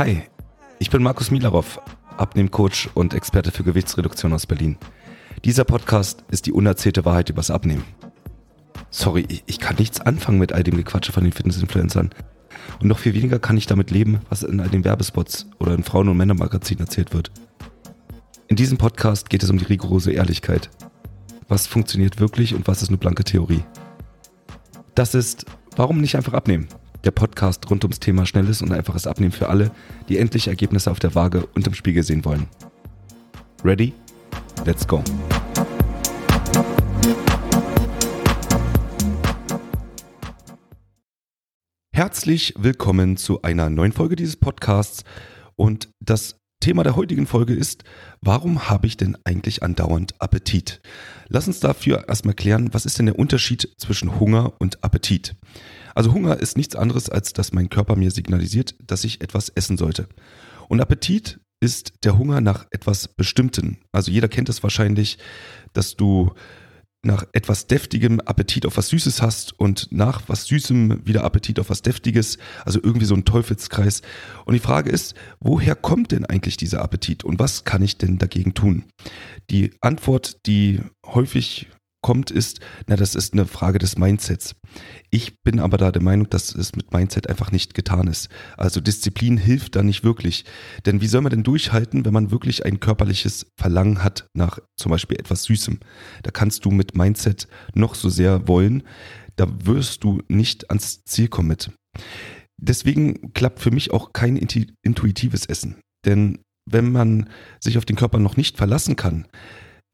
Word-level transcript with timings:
Hi, 0.00 0.22
ich 0.78 0.88
bin 0.88 1.02
Markus 1.02 1.30
Milarov, 1.30 1.78
Abnehmcoach 2.16 2.88
und 2.94 3.12
Experte 3.12 3.50
für 3.50 3.64
Gewichtsreduktion 3.64 4.32
aus 4.32 4.46
Berlin. 4.46 4.78
Dieser 5.44 5.64
Podcast 5.64 6.24
ist 6.30 6.46
die 6.46 6.52
unerzählte 6.52 7.04
Wahrheit 7.04 7.28
übers 7.28 7.50
Abnehmen. 7.50 7.84
Sorry, 8.88 9.26
ich 9.44 9.58
kann 9.58 9.76
nichts 9.76 10.00
anfangen 10.00 10.38
mit 10.38 10.54
all 10.54 10.62
dem 10.62 10.78
Gequatsche 10.78 11.12
von 11.12 11.24
den 11.24 11.34
Fitnessinfluencern. 11.34 12.14
Und 12.80 12.88
noch 12.88 12.98
viel 12.98 13.12
weniger 13.12 13.38
kann 13.38 13.58
ich 13.58 13.66
damit 13.66 13.90
leben, 13.90 14.22
was 14.30 14.42
in 14.42 14.60
all 14.60 14.70
den 14.70 14.86
Werbespots 14.86 15.50
oder 15.58 15.74
in 15.74 15.84
Frauen- 15.84 16.08
und 16.08 16.16
Männermagazinen 16.16 16.86
erzählt 16.86 17.12
wird. 17.12 17.30
In 18.48 18.56
diesem 18.56 18.78
Podcast 18.78 19.28
geht 19.28 19.42
es 19.42 19.50
um 19.50 19.58
die 19.58 19.66
rigorose 19.66 20.12
Ehrlichkeit. 20.12 20.70
Was 21.46 21.66
funktioniert 21.66 22.18
wirklich 22.18 22.54
und 22.54 22.66
was 22.66 22.80
ist 22.80 22.88
nur 22.88 23.00
blanke 23.00 23.24
Theorie? 23.24 23.64
Das 24.94 25.14
ist 25.14 25.44
Warum 25.76 26.00
nicht 26.00 26.16
einfach 26.16 26.34
abnehmen? 26.34 26.68
Der 27.02 27.12
Podcast 27.12 27.70
rund 27.70 27.82
ums 27.84 27.98
Thema 27.98 28.26
schnelles 28.26 28.60
und 28.60 28.72
einfaches 28.72 29.06
Abnehmen 29.06 29.32
für 29.32 29.48
alle, 29.48 29.70
die 30.10 30.18
endlich 30.18 30.48
Ergebnisse 30.48 30.90
auf 30.90 30.98
der 30.98 31.14
Waage 31.14 31.46
und 31.54 31.66
im 31.66 31.72
Spiegel 31.72 32.02
sehen 32.02 32.26
wollen. 32.26 32.46
Ready? 33.64 33.94
Let's 34.66 34.86
go! 34.86 35.02
Herzlich 41.94 42.54
willkommen 42.58 43.16
zu 43.16 43.40
einer 43.42 43.70
neuen 43.70 43.92
Folge 43.92 44.16
dieses 44.16 44.36
Podcasts 44.36 45.04
und 45.56 45.88
das 46.00 46.36
Thema 46.60 46.82
der 46.82 46.96
heutigen 46.96 47.26
Folge 47.26 47.54
ist, 47.54 47.84
warum 48.20 48.68
habe 48.68 48.86
ich 48.86 48.98
denn 48.98 49.16
eigentlich 49.24 49.62
andauernd 49.62 50.20
Appetit? 50.20 50.82
Lass 51.28 51.46
uns 51.46 51.60
dafür 51.60 52.06
erstmal 52.08 52.34
klären, 52.34 52.74
was 52.74 52.84
ist 52.84 52.98
denn 52.98 53.06
der 53.06 53.18
Unterschied 53.18 53.74
zwischen 53.78 54.20
Hunger 54.20 54.52
und 54.58 54.84
Appetit? 54.84 55.36
Also 56.00 56.14
Hunger 56.14 56.40
ist 56.40 56.56
nichts 56.56 56.76
anderes, 56.76 57.10
als 57.10 57.34
dass 57.34 57.52
mein 57.52 57.68
Körper 57.68 57.94
mir 57.94 58.10
signalisiert, 58.10 58.74
dass 58.82 59.04
ich 59.04 59.20
etwas 59.20 59.50
essen 59.50 59.76
sollte. 59.76 60.08
Und 60.70 60.80
Appetit 60.80 61.40
ist 61.62 61.92
der 62.04 62.16
Hunger 62.16 62.40
nach 62.40 62.64
etwas 62.70 63.06
Bestimmten. 63.06 63.76
Also 63.92 64.10
jeder 64.10 64.28
kennt 64.28 64.48
es 64.48 64.62
wahrscheinlich, 64.62 65.18
dass 65.74 65.96
du 65.96 66.32
nach 67.02 67.26
etwas 67.34 67.66
deftigem 67.66 68.18
Appetit 68.20 68.64
auf 68.64 68.78
was 68.78 68.88
Süßes 68.88 69.20
hast 69.20 69.60
und 69.60 69.92
nach 69.92 70.22
was 70.26 70.46
Süßem 70.46 71.06
wieder 71.06 71.22
Appetit 71.22 71.60
auf 71.60 71.68
was 71.68 71.82
Deftiges, 71.82 72.38
also 72.64 72.80
irgendwie 72.82 73.04
so 73.04 73.14
ein 73.14 73.26
Teufelskreis. 73.26 74.00
Und 74.46 74.54
die 74.54 74.58
Frage 74.58 74.88
ist, 74.88 75.14
woher 75.38 75.74
kommt 75.74 76.12
denn 76.12 76.24
eigentlich 76.24 76.56
dieser 76.56 76.80
Appetit 76.80 77.24
und 77.24 77.38
was 77.38 77.64
kann 77.64 77.82
ich 77.82 77.98
denn 77.98 78.16
dagegen 78.16 78.54
tun? 78.54 78.84
Die 79.50 79.72
Antwort, 79.82 80.46
die 80.46 80.80
häufig 81.04 81.68
kommt, 82.02 82.30
ist, 82.30 82.60
na, 82.86 82.96
das 82.96 83.14
ist 83.14 83.32
eine 83.32 83.46
Frage 83.46 83.78
des 83.78 83.98
Mindsets. 83.98 84.54
Ich 85.10 85.42
bin 85.42 85.60
aber 85.60 85.76
da 85.76 85.92
der 85.92 86.02
Meinung, 86.02 86.28
dass 86.30 86.54
es 86.54 86.74
mit 86.74 86.92
Mindset 86.92 87.28
einfach 87.28 87.52
nicht 87.52 87.74
getan 87.74 88.06
ist. 88.06 88.28
Also 88.56 88.80
Disziplin 88.80 89.36
hilft 89.36 89.76
da 89.76 89.82
nicht 89.82 90.04
wirklich. 90.04 90.44
Denn 90.86 91.00
wie 91.00 91.06
soll 91.06 91.20
man 91.20 91.30
denn 91.30 91.42
durchhalten, 91.42 92.04
wenn 92.04 92.12
man 92.12 92.30
wirklich 92.30 92.64
ein 92.64 92.80
körperliches 92.80 93.46
Verlangen 93.58 94.02
hat 94.02 94.26
nach 94.34 94.58
zum 94.76 94.90
Beispiel 94.90 95.18
etwas 95.18 95.44
Süßem? 95.44 95.80
Da 96.22 96.30
kannst 96.30 96.64
du 96.64 96.70
mit 96.70 96.96
Mindset 96.96 97.48
noch 97.74 97.94
so 97.94 98.08
sehr 98.08 98.48
wollen, 98.48 98.82
da 99.36 99.46
wirst 99.64 100.04
du 100.04 100.22
nicht 100.28 100.70
ans 100.70 101.04
Ziel 101.04 101.28
kommen 101.28 101.48
mit. 101.48 101.70
Deswegen 102.58 103.32
klappt 103.32 103.60
für 103.60 103.70
mich 103.70 103.90
auch 103.90 104.12
kein 104.12 104.36
intuitives 104.36 105.46
Essen. 105.46 105.76
Denn 106.04 106.40
wenn 106.66 106.92
man 106.92 107.28
sich 107.58 107.78
auf 107.78 107.84
den 107.84 107.96
Körper 107.96 108.18
noch 108.18 108.36
nicht 108.36 108.56
verlassen 108.56 108.96
kann, 108.96 109.26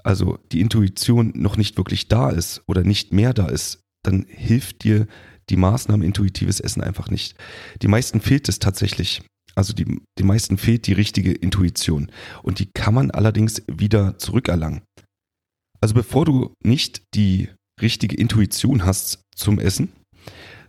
also 0.02 0.38
die 0.52 0.60
Intuition 0.60 1.32
noch 1.34 1.56
nicht 1.56 1.76
wirklich 1.76 2.08
da 2.08 2.30
ist 2.30 2.62
oder 2.66 2.82
nicht 2.82 3.12
mehr 3.12 3.34
da 3.34 3.48
ist, 3.48 3.80
dann 4.04 4.26
hilft 4.28 4.84
dir 4.84 5.06
die 5.50 5.56
Maßnahme 5.56 6.04
intuitives 6.04 6.60
Essen 6.60 6.82
einfach 6.82 7.10
nicht. 7.10 7.36
Die 7.82 7.88
meisten 7.88 8.20
fehlt 8.20 8.48
es 8.48 8.58
tatsächlich. 8.58 9.22
Also 9.54 9.72
die, 9.72 10.00
die 10.18 10.22
meisten 10.22 10.58
fehlt 10.58 10.86
die 10.86 10.92
richtige 10.92 11.32
Intuition. 11.32 12.10
Und 12.42 12.58
die 12.58 12.68
kann 12.74 12.94
man 12.94 13.10
allerdings 13.10 13.62
wieder 13.66 14.18
zurückerlangen. 14.18 14.82
Also 15.80 15.94
bevor 15.94 16.24
du 16.24 16.54
nicht 16.62 17.02
die 17.14 17.48
richtige 17.80 18.16
Intuition 18.16 18.84
hast 18.84 19.20
zum 19.34 19.58
Essen, 19.58 19.92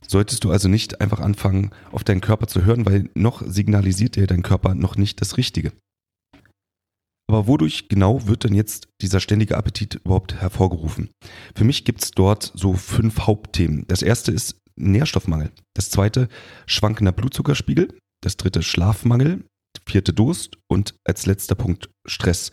solltest 0.07 0.43
du 0.43 0.51
also 0.51 0.67
nicht 0.67 1.01
einfach 1.01 1.19
anfangen, 1.19 1.71
auf 1.91 2.03
deinen 2.03 2.21
Körper 2.21 2.47
zu 2.47 2.65
hören, 2.65 2.85
weil 2.85 3.09
noch 3.13 3.41
signalisiert 3.45 4.15
dir 4.15 4.27
dein 4.27 4.43
Körper 4.43 4.75
noch 4.75 4.95
nicht 4.95 5.21
das 5.21 5.37
Richtige. 5.37 5.73
Aber 7.29 7.47
wodurch 7.47 7.89
genau 7.89 8.25
wird 8.27 8.45
denn 8.45 8.53
jetzt 8.53 8.87
dieser 9.01 9.19
ständige 9.19 9.57
Appetit 9.57 9.95
überhaupt 9.95 10.35
hervorgerufen? 10.35 11.09
Für 11.55 11.65
mich 11.65 11.83
gibt 11.83 12.03
es 12.03 12.11
dort 12.11 12.51
so 12.55 12.73
fünf 12.73 13.19
Hauptthemen. 13.21 13.85
Das 13.87 14.01
erste 14.01 14.31
ist 14.31 14.61
Nährstoffmangel. 14.77 15.51
Das 15.75 15.89
zweite 15.89 16.29
schwankender 16.67 17.11
Blutzuckerspiegel. 17.11 17.97
Das 18.21 18.37
dritte 18.37 18.63
Schlafmangel. 18.63 19.43
Vierte 19.85 20.13
Durst 20.13 20.57
und 20.67 20.95
als 21.05 21.25
letzter 21.25 21.55
Punkt 21.55 21.89
Stress. 22.05 22.51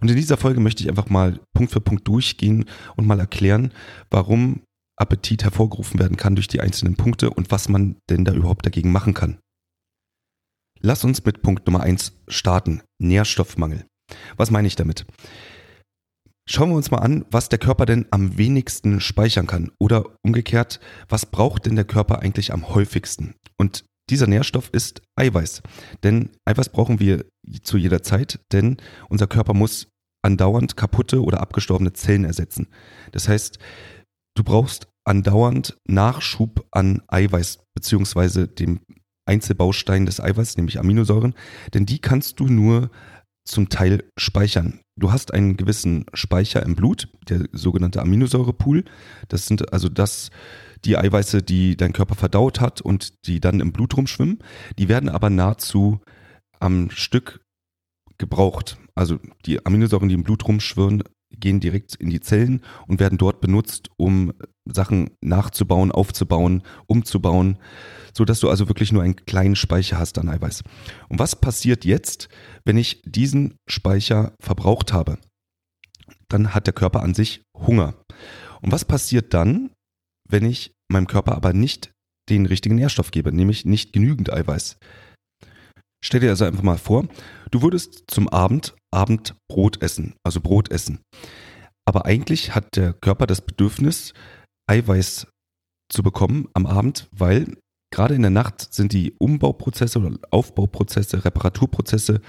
Und 0.00 0.10
in 0.10 0.16
dieser 0.16 0.36
Folge 0.36 0.60
möchte 0.60 0.82
ich 0.82 0.88
einfach 0.88 1.08
mal 1.08 1.40
Punkt 1.54 1.72
für 1.72 1.80
Punkt 1.80 2.06
durchgehen 2.06 2.66
und 2.96 3.06
mal 3.06 3.18
erklären, 3.18 3.72
warum 4.10 4.62
Appetit 4.98 5.42
hervorgerufen 5.44 5.98
werden 5.98 6.16
kann 6.16 6.36
durch 6.36 6.48
die 6.48 6.60
einzelnen 6.60 6.96
Punkte 6.96 7.30
und 7.30 7.50
was 7.50 7.68
man 7.68 7.96
denn 8.10 8.24
da 8.24 8.32
überhaupt 8.32 8.66
dagegen 8.66 8.92
machen 8.92 9.14
kann. 9.14 9.38
Lass 10.80 11.04
uns 11.04 11.24
mit 11.24 11.42
Punkt 11.42 11.66
Nummer 11.66 11.80
eins 11.80 12.12
starten. 12.28 12.82
Nährstoffmangel. 12.98 13.86
Was 14.36 14.50
meine 14.50 14.68
ich 14.68 14.76
damit? 14.76 15.06
Schauen 16.48 16.70
wir 16.70 16.76
uns 16.76 16.92
mal 16.92 16.98
an, 16.98 17.24
was 17.30 17.48
der 17.48 17.58
Körper 17.58 17.86
denn 17.86 18.06
am 18.12 18.38
wenigsten 18.38 19.00
speichern 19.00 19.48
kann 19.48 19.72
oder 19.80 20.14
umgekehrt, 20.22 20.78
was 21.08 21.26
braucht 21.26 21.66
denn 21.66 21.74
der 21.74 21.84
Körper 21.84 22.20
eigentlich 22.20 22.52
am 22.52 22.68
häufigsten? 22.68 23.34
Und 23.58 23.84
dieser 24.08 24.28
Nährstoff 24.28 24.70
ist 24.72 25.02
Eiweiß. 25.16 25.62
Denn 26.04 26.30
Eiweiß 26.44 26.68
brauchen 26.68 27.00
wir 27.00 27.24
zu 27.62 27.76
jeder 27.76 28.02
Zeit, 28.04 28.38
denn 28.52 28.76
unser 29.08 29.26
Körper 29.26 29.54
muss 29.54 29.88
andauernd 30.22 30.76
kaputte 30.76 31.22
oder 31.22 31.40
abgestorbene 31.40 31.92
Zellen 31.92 32.24
ersetzen. 32.24 32.68
Das 33.10 33.28
heißt, 33.28 33.58
du 34.36 34.44
brauchst 34.44 34.88
andauernd 35.04 35.78
Nachschub 35.88 36.66
an 36.70 37.02
Eiweiß 37.08 37.58
beziehungsweise 37.74 38.46
dem 38.46 38.80
Einzelbaustein 39.28 40.06
des 40.06 40.20
Eiweiß, 40.20 40.56
nämlich 40.56 40.78
Aminosäuren, 40.78 41.34
denn 41.74 41.86
die 41.86 42.00
kannst 42.00 42.38
du 42.38 42.46
nur 42.46 42.90
zum 43.46 43.68
Teil 43.68 44.04
speichern. 44.18 44.80
Du 44.98 45.12
hast 45.12 45.32
einen 45.32 45.56
gewissen 45.56 46.06
Speicher 46.12 46.62
im 46.62 46.74
Blut, 46.74 47.08
der 47.28 47.44
sogenannte 47.52 48.00
Aminosäurepool. 48.00 48.84
Das 49.28 49.46
sind 49.46 49.72
also 49.72 49.88
das, 49.88 50.30
die 50.84 50.96
Eiweiße, 50.96 51.42
die 51.42 51.76
dein 51.76 51.92
Körper 51.92 52.14
verdaut 52.14 52.60
hat 52.60 52.80
und 52.80 53.26
die 53.26 53.40
dann 53.40 53.60
im 53.60 53.72
Blut 53.72 53.96
rumschwimmen. 53.96 54.38
Die 54.78 54.88
werden 54.88 55.08
aber 55.08 55.30
nahezu 55.30 56.00
am 56.60 56.90
Stück 56.90 57.40
gebraucht. 58.18 58.78
Also 58.94 59.18
die 59.44 59.64
Aminosäuren, 59.64 60.08
die 60.08 60.14
im 60.14 60.24
Blut 60.24 60.46
rumschwirren, 60.48 61.04
gehen 61.30 61.60
direkt 61.60 61.94
in 61.96 62.10
die 62.10 62.20
Zellen 62.20 62.62
und 62.86 63.00
werden 63.00 63.18
dort 63.18 63.40
benutzt, 63.40 63.90
um 63.96 64.32
Sachen 64.66 65.10
nachzubauen, 65.22 65.92
aufzubauen, 65.92 66.62
umzubauen, 66.86 67.58
so 68.14 68.24
dass 68.24 68.40
du 68.40 68.48
also 68.48 68.68
wirklich 68.68 68.92
nur 68.92 69.02
einen 69.02 69.16
kleinen 69.16 69.56
Speicher 69.56 69.98
hast 69.98 70.18
an 70.18 70.28
Eiweiß. 70.28 70.62
Und 71.08 71.18
was 71.18 71.36
passiert 71.36 71.84
jetzt, 71.84 72.28
wenn 72.64 72.78
ich 72.78 73.02
diesen 73.04 73.56
Speicher 73.68 74.34
verbraucht 74.40 74.92
habe? 74.92 75.18
Dann 76.28 76.54
hat 76.54 76.66
der 76.66 76.74
Körper 76.74 77.02
an 77.02 77.14
sich 77.14 77.42
Hunger. 77.56 77.94
Und 78.62 78.72
was 78.72 78.84
passiert 78.84 79.34
dann, 79.34 79.70
wenn 80.28 80.44
ich 80.44 80.72
meinem 80.90 81.06
Körper 81.06 81.34
aber 81.34 81.52
nicht 81.52 81.92
den 82.28 82.46
richtigen 82.46 82.76
Nährstoff 82.76 83.10
gebe, 83.10 83.32
nämlich 83.32 83.64
nicht 83.64 83.92
genügend 83.92 84.32
Eiweiß? 84.32 84.78
Stell 86.04 86.20
dir 86.20 86.30
also 86.30 86.44
einfach 86.44 86.62
mal 86.62 86.78
vor, 86.78 87.06
du 87.50 87.62
würdest 87.62 88.04
zum 88.08 88.28
Abend 88.28 88.74
Abendbrot 88.92 89.82
essen, 89.82 90.14
also 90.24 90.40
Brot 90.40 90.70
essen. 90.70 91.00
Aber 91.84 92.06
eigentlich 92.06 92.54
hat 92.54 92.76
der 92.76 92.92
Körper 92.92 93.26
das 93.26 93.40
Bedürfnis, 93.40 94.12
Eiweiß 94.66 95.26
zu 95.88 96.02
bekommen 96.02 96.48
am 96.54 96.66
Abend, 96.66 97.08
weil 97.12 97.56
gerade 97.92 98.14
in 98.14 98.22
der 98.22 98.30
Nacht 98.30 98.74
sind 98.74 98.92
die 98.92 99.14
Umbauprozesse 99.18 99.98
oder 99.98 100.18
Aufbauprozesse, 100.30 101.24
Reparaturprozesse 101.24 102.20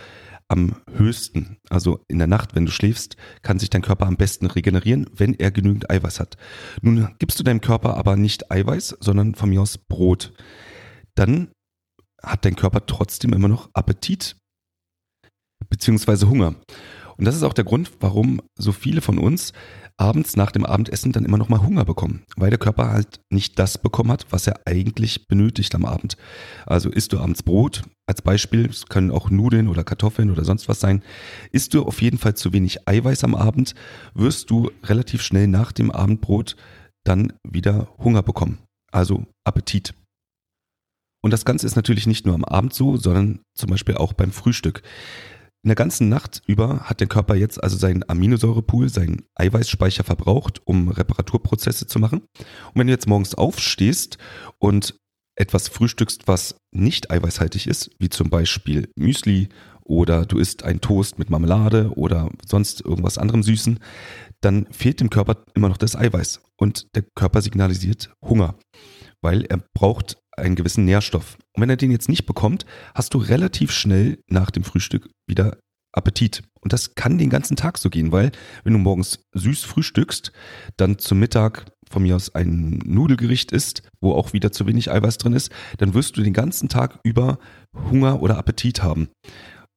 am 0.48 0.75
höchsten. 0.92 1.57
Also 1.69 2.00
in 2.07 2.19
der 2.19 2.28
Nacht, 2.28 2.56
wenn 2.56 2.66
du 2.66 2.72
schläfst, 2.72 3.18
kann 3.42 3.60
sich 3.60 3.69
dein 3.69 3.81
Körper 3.81 4.06
am 4.06 4.18
besten 4.18 4.45
regenerieren, 4.45 5.10
wenn 5.13 5.34
er 5.34 5.51
genügend 5.51 5.89
Eiweiß 5.89 6.19
hat. 6.19 6.38
Nun 6.81 7.16
gibst 7.19 7.39
du 7.39 7.44
deinem 7.44 7.62
Körper 7.62 7.98
aber 7.98 8.16
nicht 8.16 8.51
Eiweiß, 8.51 8.98
sondern 9.00 9.36
von 9.36 9.50
mir 9.50 9.62
aus 9.62 9.78
Brot. 9.78 10.33
Dann 11.16 11.51
hat 12.22 12.45
dein 12.45 12.56
Körper 12.56 12.86
trotzdem 12.86 13.33
immer 13.33 13.48
noch 13.48 13.69
Appetit 13.74 14.38
beziehungsweise 15.69 16.30
Hunger. 16.30 16.56
Und 17.18 17.25
das 17.25 17.36
ist 17.36 17.44
auch 17.44 17.54
der 17.54 17.64
Grund, 17.64 17.92
warum 18.00 18.42
so 18.58 18.72
viele 18.72 19.02
von 19.02 19.18
uns 19.18 19.54
abends 20.00 20.36
nach 20.36 20.52
dem 20.52 20.66
Abendessen 20.66 21.12
dann 21.12 21.25
immer 21.25 21.38
noch 21.38 21.50
mal 21.50 21.62
Hunger 21.62 21.84
bekommen, 21.84 22.24
weil 22.36 22.52
der 22.52 22.60
Körper 22.60 22.92
halt 22.92 23.19
nicht 23.31 23.58
das 23.58 23.80
bekommen 23.80 24.12
hat, 24.12 24.28
was 24.30 24.46
er 24.46 24.62
eigentlich 24.66 25.28
benötigt 25.28 25.74
am 25.74 25.86
Abend. 25.86 26.18
Also 26.68 26.90
isst 26.90 27.14
du 27.14 27.19
abends 27.19 27.42
Brot, 27.42 27.84
als 28.06 28.22
Beispiel, 28.22 28.68
es 28.68 28.86
können 28.86 29.10
auch 29.10 29.31
Nudeln 29.31 29.68
oder 29.68 29.84
Kartoffeln 29.84 30.30
oder 30.30 30.46
sonst 30.46 30.69
was 30.69 30.80
sein, 30.80 31.04
isst 31.52 31.74
du 31.74 31.84
auf 31.84 32.02
jeden 32.02 32.19
Fall 32.19 32.36
zu 32.36 32.54
wenig 32.54 32.88
Eiweiß 32.88 33.24
am 33.24 33.34
Abend, 33.34 33.74
wirst 34.14 34.52
du 34.52 34.69
relativ 34.84 35.24
schnell 35.24 35.48
nach 35.48 35.72
dem 35.72 35.90
Abendbrot 35.90 36.56
dann 37.04 37.34
wieder 37.44 37.88
Hunger 37.98 38.22
bekommen, 38.22 38.60
also 38.92 39.25
Appetit. 39.44 39.96
Und 41.24 41.31
das 41.31 41.46
Ganze 41.46 41.66
ist 41.66 41.75
natürlich 41.75 42.06
nicht 42.06 42.25
nur 42.25 42.36
am 42.36 42.46
Abend 42.46 42.74
so, 42.74 42.98
sondern 42.98 43.40
zum 43.56 43.69
Beispiel 43.69 43.96
auch 43.96 44.14
beim 44.14 44.31
Frühstück. 44.31 44.84
In 45.68 45.69
der 45.69 45.75
ganzen 45.75 46.08
Nacht 46.08 46.44
über 46.48 46.80
hat 46.86 47.02
der 47.02 47.10
Körper 47.10 47.36
jetzt 47.36 47.62
also 47.62 47.75
seinen 47.75 48.10
Aminosäurepool, 48.10 48.88
seinen 48.88 49.24
Eiweißspeicher 49.36 50.06
verbraucht, 50.06 50.62
um 50.64 50.88
Reparaturprozesse 50.88 51.88
zu 51.88 52.00
machen. 52.00 52.22
Und 52.22 52.75
wenn 52.75 52.88
du 52.88 52.94
jetzt 52.94 53.06
morgens 53.06 53.36
aufstehst 53.36 54.18
und 54.60 54.96
etwas 55.36 55.68
frühstückst, 55.68 56.25
was 56.25 56.56
nicht 56.72 57.12
eiweißhaltig 57.12 57.68
ist, 57.68 57.92
wie 58.00 58.08
zum 58.08 58.30
Beispiel 58.30 58.90
Müsli 58.96 59.50
oder 59.84 60.25
du 60.25 60.38
isst 60.38 60.64
ein 60.64 60.80
Toast 60.80 61.19
mit 61.19 61.30
Marmelade 61.30 61.92
oder 61.98 62.30
sonst 62.46 62.80
irgendwas 62.80 63.18
anderem 63.18 63.44
Süßen, 63.44 63.80
dann 64.40 64.68
fehlt 64.72 65.02
dem 65.02 65.10
Körper 65.10 65.44
immer 65.54 65.68
noch 65.68 65.75
das 65.75 65.98
Eiweiß 65.98 66.44
und 66.56 66.88
der 66.96 67.04
Körper 67.14 67.42
signalisiert 67.42 68.10
Hunger, 68.24 68.56
weil 69.22 69.44
er 69.46 69.64
braucht 69.74 70.18
einen 70.38 70.56
gewissen 70.56 70.86
Nährstoff. 70.86 71.38
Und 71.56 71.62
wenn 71.62 71.69
er 71.69 71.78
den 71.78 71.92
jetzt 71.92 72.10
nicht 72.10 72.25
bekommt, 72.25 72.66
hast 72.94 73.14
du 73.14 73.18
relativ 73.18 73.72
schnell 73.72 74.19
nach 74.30 74.52
dem 74.52 74.64
Frühstück 74.64 75.10
wieder 75.28 75.58
Appetit. 75.94 76.44
Und 76.62 76.74
das 76.74 76.96
kann 76.96 77.18
den 77.18 77.30
ganzen 77.30 77.56
Tag 77.56 77.78
so 77.78 77.90
gehen, 77.90 78.12
weil 78.12 78.31
wenn 78.64 78.74
du 78.74 78.80
morgens 78.80 79.19
süß 79.34 79.64
frühstückst, 79.64 80.31
dann 80.78 81.00
zum 81.00 81.19
Mittag 81.19 81.72
von 81.90 82.04
mir 82.04 82.16
aus 82.16 82.36
ein 82.36 82.80
Nudelgericht 82.86 83.52
isst, 83.52 83.81
wo 84.02 84.14
auch 84.14 84.34
wieder 84.34 84.52
zu 84.52 84.68
wenig 84.68 84.92
Eiweiß 84.92 85.18
drin 85.18 85.34
ist, 85.34 85.52
dann 85.78 85.94
wirst 85.94 86.18
du 86.18 86.22
den 86.22 86.34
ganzen 86.34 86.69
Tag 86.69 87.00
über 87.04 87.40
Hunger 87.90 88.22
oder 88.22 88.38
Appetit 88.38 88.84
haben. 88.84 89.10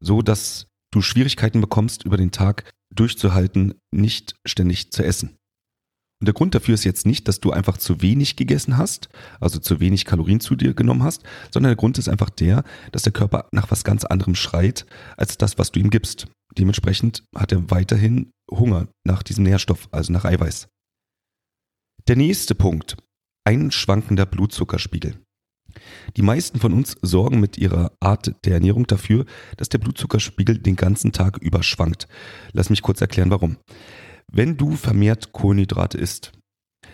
So 0.01 0.21
dass 0.21 0.67
du 0.93 1.01
Schwierigkeiten 1.01 1.61
bekommst, 1.61 2.05
über 2.05 2.17
den 2.17 2.33
Tag 2.33 2.69
durchzuhalten, 2.93 3.75
nicht 3.93 4.35
ständig 4.45 4.91
zu 4.91 5.05
essen. 5.05 5.37
Und 6.20 6.26
der 6.26 6.34
Grund 6.34 6.55
dafür 6.55 6.75
ist 6.75 6.84
jetzt 6.84 7.06
nicht, 7.06 7.28
dass 7.28 7.40
du 7.40 7.50
einfach 7.50 7.78
zu 7.78 8.02
wenig 8.02 8.37
gegessen 8.37 8.76
hast, 8.76 9.08
also 9.40 9.58
zu 9.58 9.81
wenig 9.81 10.05
Kalorien 10.05 10.40
zu 10.40 10.55
dir 10.55 10.75
genommen 10.75 11.02
hast, 11.02 11.22
sondern 11.50 11.70
der 11.70 11.76
Grund 11.76 11.96
ist 11.96 12.11
einfach 12.11 12.28
der, 12.28 12.62
dass 12.93 13.02
der 13.02 13.12
Körper 13.12 13.49
nach 13.52 13.70
was 13.70 13.84
ganz 13.84 14.05
anderem 14.05 14.34
schreit, 14.34 14.84
als 15.17 15.38
das, 15.38 15.58
was 15.58 15.72
du 15.72 15.81
ihm 15.81 15.88
gibst. 15.88 16.28
Dementsprechend 16.58 17.25
hat 17.34 17.52
er 17.52 17.70
weiterhin 17.70 18.32
Hunger 18.50 18.88
nach 19.06 19.22
diesem 19.22 19.44
Nährstoff, 19.44 19.88
also 19.93 20.12
nach 20.12 20.26
Eiweiß. 20.26 20.69
Der 22.06 22.17
nächste 22.17 22.55
Punkt. 22.55 22.96
Ein 23.46 23.70
schwankender 23.70 24.26
Blutzuckerspiegel. 24.26 25.14
Die 26.17 26.22
meisten 26.22 26.58
von 26.58 26.72
uns 26.72 26.96
sorgen 27.00 27.40
mit 27.40 27.56
ihrer 27.56 27.93
Art 28.00 28.34
der 28.44 28.55
Ernährung 28.55 28.87
dafür, 28.87 29.25
dass 29.56 29.69
der 29.69 29.78
Blutzuckerspiegel 29.78 30.58
den 30.58 30.76
ganzen 30.76 31.12
Tag 31.12 31.38
über 31.38 31.62
schwankt. 31.62 32.08
Lass 32.52 32.69
mich 32.69 32.82
kurz 32.82 33.00
erklären, 33.00 33.31
warum. 33.31 33.56
Wenn 34.32 34.56
du 34.56 34.77
vermehrt 34.77 35.32
Kohlenhydrate 35.32 35.99
isst, 35.99 36.32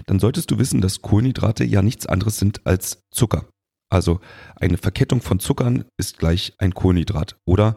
dann 0.06 0.18
solltest 0.18 0.50
du 0.50 0.58
wissen, 0.58 0.80
dass 0.80 1.02
Kohlenhydrate 1.02 1.64
ja 1.64 1.82
nichts 1.82 2.06
anderes 2.06 2.38
sind 2.38 2.66
als 2.66 3.02
Zucker. 3.10 3.46
Also 3.90 4.20
eine 4.56 4.78
Verkettung 4.78 5.20
von 5.20 5.38
Zuckern 5.38 5.84
ist 5.96 6.18
gleich 6.18 6.54
ein 6.58 6.74
Kohlenhydrat. 6.74 7.36
Oder 7.44 7.76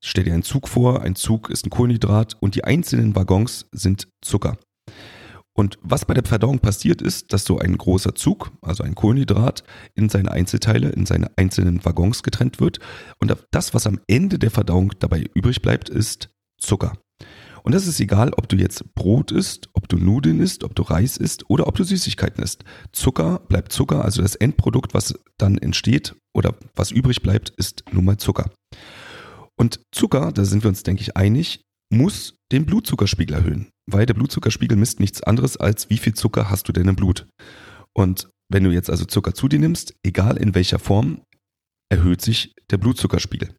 stell 0.00 0.24
dir 0.24 0.34
einen 0.34 0.42
Zug 0.42 0.68
vor, 0.68 1.02
ein 1.02 1.16
Zug 1.16 1.50
ist 1.50 1.66
ein 1.66 1.70
Kohlenhydrat 1.70 2.36
und 2.40 2.54
die 2.54 2.64
einzelnen 2.64 3.16
Waggons 3.16 3.66
sind 3.72 4.08
Zucker. 4.22 4.58
Und 5.54 5.78
was 5.82 6.04
bei 6.04 6.14
der 6.14 6.22
Verdauung 6.24 6.60
passiert 6.60 7.02
ist, 7.02 7.32
dass 7.32 7.44
so 7.44 7.58
ein 7.58 7.76
großer 7.76 8.14
Zug, 8.14 8.52
also 8.62 8.84
ein 8.84 8.94
Kohlenhydrat, 8.94 9.64
in 9.96 10.08
seine 10.08 10.30
Einzelteile, 10.30 10.90
in 10.90 11.04
seine 11.04 11.32
einzelnen 11.36 11.84
Waggons 11.84 12.22
getrennt 12.22 12.60
wird. 12.60 12.78
Und 13.18 13.34
das, 13.50 13.74
was 13.74 13.86
am 13.88 13.98
Ende 14.06 14.38
der 14.38 14.52
Verdauung 14.52 14.92
dabei 15.00 15.24
übrig 15.34 15.60
bleibt, 15.60 15.88
ist 15.88 16.30
Zucker. 16.58 16.92
Und 17.68 17.74
das 17.74 17.86
ist 17.86 18.00
egal, 18.00 18.32
ob 18.32 18.48
du 18.48 18.56
jetzt 18.56 18.94
Brot 18.94 19.30
isst, 19.30 19.68
ob 19.74 19.90
du 19.90 19.98
Nudeln 19.98 20.40
isst, 20.40 20.64
ob 20.64 20.74
du 20.74 20.84
Reis 20.84 21.18
isst 21.18 21.50
oder 21.50 21.66
ob 21.66 21.76
du 21.76 21.84
Süßigkeiten 21.84 22.42
isst. 22.42 22.64
Zucker 22.92 23.40
bleibt 23.40 23.72
Zucker, 23.72 24.06
also 24.06 24.22
das 24.22 24.36
Endprodukt, 24.36 24.94
was 24.94 25.14
dann 25.36 25.58
entsteht 25.58 26.14
oder 26.34 26.54
was 26.76 26.90
übrig 26.92 27.20
bleibt, 27.20 27.50
ist 27.50 27.84
nun 27.92 28.06
mal 28.06 28.16
Zucker. 28.16 28.50
Und 29.60 29.80
Zucker, 29.92 30.32
da 30.32 30.46
sind 30.46 30.64
wir 30.64 30.70
uns, 30.70 30.82
denke 30.82 31.02
ich, 31.02 31.18
einig, 31.18 31.60
muss 31.92 32.36
den 32.52 32.64
Blutzuckerspiegel 32.64 33.36
erhöhen, 33.36 33.68
weil 33.84 34.06
der 34.06 34.14
Blutzuckerspiegel 34.14 34.78
misst 34.78 34.98
nichts 34.98 35.22
anderes 35.22 35.58
als 35.58 35.90
wie 35.90 35.98
viel 35.98 36.14
Zucker 36.14 36.48
hast 36.48 36.68
du 36.68 36.72
denn 36.72 36.88
im 36.88 36.96
Blut. 36.96 37.26
Und 37.94 38.30
wenn 38.50 38.64
du 38.64 38.70
jetzt 38.70 38.88
also 38.88 39.04
Zucker 39.04 39.34
zu 39.34 39.46
dir 39.46 39.58
nimmst, 39.58 39.92
egal 40.02 40.38
in 40.38 40.54
welcher 40.54 40.78
Form, 40.78 41.20
erhöht 41.92 42.22
sich 42.22 42.54
der 42.70 42.78
Blutzuckerspiegel. 42.78 43.54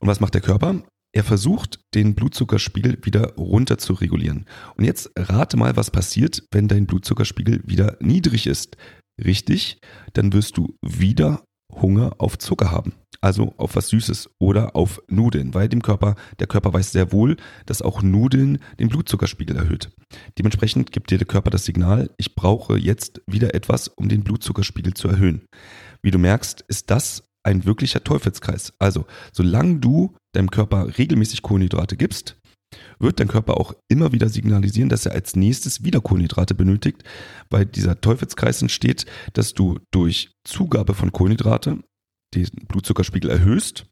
Und 0.00 0.08
was 0.08 0.20
macht 0.20 0.32
der 0.32 0.40
Körper? 0.40 0.82
Er 1.16 1.24
versucht, 1.24 1.80
den 1.94 2.14
Blutzuckerspiegel 2.14 2.98
wieder 3.02 3.36
runter 3.36 3.78
zu 3.78 3.94
regulieren. 3.94 4.44
Und 4.76 4.84
jetzt 4.84 5.10
rate 5.16 5.56
mal, 5.56 5.74
was 5.74 5.90
passiert, 5.90 6.42
wenn 6.50 6.68
dein 6.68 6.84
Blutzuckerspiegel 6.84 7.62
wieder 7.64 7.96
niedrig 8.00 8.46
ist. 8.46 8.76
Richtig, 9.24 9.78
dann 10.12 10.34
wirst 10.34 10.58
du 10.58 10.76
wieder 10.82 11.42
Hunger 11.72 12.16
auf 12.18 12.36
Zucker 12.36 12.70
haben. 12.70 12.92
Also 13.22 13.54
auf 13.56 13.76
was 13.76 13.88
Süßes 13.88 14.28
oder 14.38 14.76
auf 14.76 15.00
Nudeln, 15.08 15.54
weil 15.54 15.70
dem 15.70 15.80
Körper, 15.80 16.16
der 16.38 16.48
Körper 16.48 16.74
weiß 16.74 16.92
sehr 16.92 17.12
wohl, 17.12 17.38
dass 17.64 17.80
auch 17.80 18.02
Nudeln 18.02 18.58
den 18.78 18.90
Blutzuckerspiegel 18.90 19.56
erhöht. 19.56 19.90
Dementsprechend 20.38 20.92
gibt 20.92 21.10
dir 21.10 21.16
der 21.16 21.26
Körper 21.26 21.48
das 21.48 21.64
Signal, 21.64 22.10
ich 22.18 22.34
brauche 22.34 22.76
jetzt 22.76 23.22
wieder 23.26 23.54
etwas, 23.54 23.88
um 23.88 24.10
den 24.10 24.22
Blutzuckerspiegel 24.22 24.92
zu 24.92 25.08
erhöhen. 25.08 25.46
Wie 26.02 26.10
du 26.10 26.18
merkst, 26.18 26.62
ist 26.68 26.90
das 26.90 27.22
ein 27.46 27.64
wirklicher 27.64 28.02
Teufelskreis. 28.02 28.74
Also, 28.78 29.06
solange 29.32 29.78
du 29.78 30.14
deinem 30.36 30.50
Körper 30.50 30.98
regelmäßig 30.98 31.42
Kohlenhydrate 31.42 31.96
gibst, 31.96 32.36
wird 32.98 33.20
dein 33.20 33.28
Körper 33.28 33.58
auch 33.58 33.74
immer 33.88 34.12
wieder 34.12 34.28
signalisieren, 34.28 34.88
dass 34.88 35.06
er 35.06 35.12
als 35.12 35.36
nächstes 35.36 35.84
wieder 35.84 36.00
Kohlenhydrate 36.00 36.54
benötigt, 36.54 37.02
weil 37.50 37.66
dieser 37.66 38.00
Teufelskreis 38.00 38.62
entsteht, 38.62 39.06
dass 39.32 39.54
du 39.54 39.78
durch 39.92 40.30
Zugabe 40.44 40.94
von 40.94 41.12
Kohlenhydrate 41.12 41.78
den 42.34 42.48
Blutzuckerspiegel 42.68 43.30
erhöhst 43.30 43.86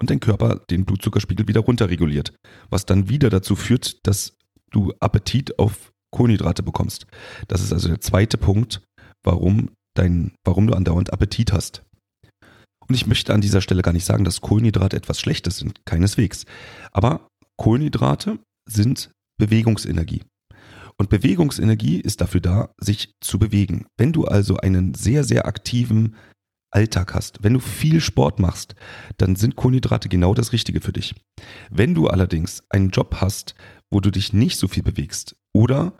und 0.00 0.10
dein 0.10 0.20
Körper 0.20 0.62
den 0.70 0.84
Blutzuckerspiegel 0.84 1.48
wieder 1.48 1.60
runterreguliert, 1.60 2.32
was 2.70 2.86
dann 2.86 3.08
wieder 3.08 3.30
dazu 3.30 3.56
führt, 3.56 4.06
dass 4.06 4.36
du 4.70 4.92
Appetit 5.00 5.58
auf 5.58 5.92
Kohlenhydrate 6.10 6.62
bekommst. 6.62 7.06
Das 7.48 7.62
ist 7.62 7.72
also 7.72 7.88
der 7.88 8.00
zweite 8.00 8.38
Punkt, 8.38 8.82
warum 9.24 9.70
dein, 9.94 10.32
warum 10.44 10.66
du 10.66 10.74
andauernd 10.74 11.12
Appetit 11.12 11.52
hast. 11.52 11.82
Und 12.88 12.94
ich 12.94 13.06
möchte 13.06 13.34
an 13.34 13.40
dieser 13.40 13.60
Stelle 13.60 13.82
gar 13.82 13.92
nicht 13.92 14.04
sagen, 14.04 14.24
dass 14.24 14.40
Kohlenhydrate 14.40 14.96
etwas 14.96 15.20
Schlechtes 15.20 15.58
sind, 15.58 15.84
keineswegs. 15.84 16.46
Aber 16.92 17.28
Kohlenhydrate 17.56 18.38
sind 18.66 19.10
Bewegungsenergie. 19.38 20.22
Und 20.96 21.10
Bewegungsenergie 21.10 22.00
ist 22.00 22.20
dafür 22.20 22.40
da, 22.40 22.70
sich 22.78 23.14
zu 23.20 23.38
bewegen. 23.38 23.86
Wenn 23.96 24.12
du 24.12 24.24
also 24.24 24.56
einen 24.56 24.94
sehr, 24.94 25.22
sehr 25.22 25.46
aktiven 25.46 26.16
Alltag 26.70 27.14
hast, 27.14 27.42
wenn 27.42 27.54
du 27.54 27.60
viel 27.60 28.00
Sport 28.00 28.40
machst, 28.40 28.74
dann 29.16 29.36
sind 29.36 29.56
Kohlenhydrate 29.56 30.08
genau 30.08 30.34
das 30.34 30.52
Richtige 30.52 30.80
für 30.80 30.92
dich. 30.92 31.14
Wenn 31.70 31.94
du 31.94 32.08
allerdings 32.08 32.62
einen 32.68 32.90
Job 32.90 33.16
hast, 33.20 33.54
wo 33.90 34.00
du 34.00 34.10
dich 34.10 34.32
nicht 34.32 34.58
so 34.58 34.66
viel 34.68 34.82
bewegst 34.82 35.36
oder 35.54 35.94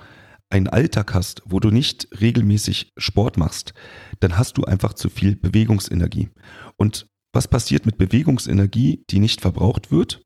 einen 0.50 0.68
Alltag 0.68 1.14
hast, 1.14 1.42
wo 1.44 1.60
du 1.60 1.70
nicht 1.70 2.08
regelmäßig 2.20 2.90
Sport 2.96 3.36
machst, 3.36 3.74
dann 4.20 4.38
hast 4.38 4.58
du 4.58 4.64
einfach 4.64 4.94
zu 4.94 5.10
viel 5.10 5.36
Bewegungsenergie. 5.36 6.30
Und 6.76 7.06
was 7.34 7.48
passiert 7.48 7.86
mit 7.86 7.98
Bewegungsenergie, 7.98 9.04
die 9.10 9.18
nicht 9.18 9.40
verbraucht 9.40 9.90
wird? 9.90 10.22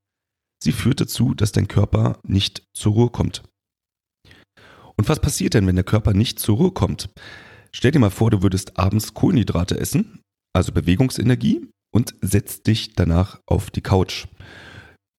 Sie 0.62 0.72
führt 0.72 1.00
dazu, 1.00 1.34
dass 1.34 1.52
dein 1.52 1.66
Körper 1.66 2.20
nicht 2.22 2.64
zur 2.72 2.92
Ruhe 2.92 3.10
kommt. 3.10 3.42
Und 4.96 5.08
was 5.08 5.20
passiert 5.20 5.54
denn, 5.54 5.66
wenn 5.66 5.74
der 5.74 5.84
Körper 5.84 6.14
nicht 6.14 6.38
zur 6.38 6.56
Ruhe 6.56 6.70
kommt? 6.70 7.10
Stell 7.72 7.90
dir 7.90 7.98
mal 7.98 8.10
vor, 8.10 8.30
du 8.30 8.42
würdest 8.42 8.78
abends 8.78 9.14
Kohlenhydrate 9.14 9.78
essen, 9.80 10.20
also 10.52 10.70
Bewegungsenergie, 10.72 11.68
und 11.92 12.14
setzt 12.20 12.66
dich 12.66 12.94
danach 12.94 13.40
auf 13.46 13.70
die 13.70 13.80
Couch 13.80 14.26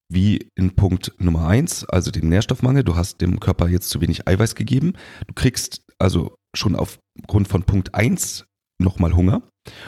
wie 0.09 0.49
in 0.55 0.75
Punkt 0.75 1.13
Nummer 1.17 1.47
eins, 1.47 1.85
also 1.85 2.11
dem 2.11 2.29
Nährstoffmangel. 2.29 2.83
Du 2.83 2.95
hast 2.95 3.21
dem 3.21 3.39
Körper 3.39 3.67
jetzt 3.67 3.89
zu 3.89 4.01
wenig 4.01 4.27
Eiweiß 4.27 4.55
gegeben. 4.55 4.93
Du 5.27 5.33
kriegst 5.33 5.81
also 5.97 6.35
schon 6.55 6.75
aufgrund 6.75 7.47
von 7.47 7.63
Punkt 7.63 7.95
eins 7.95 8.45
nochmal 8.79 9.15
Hunger. 9.15 9.43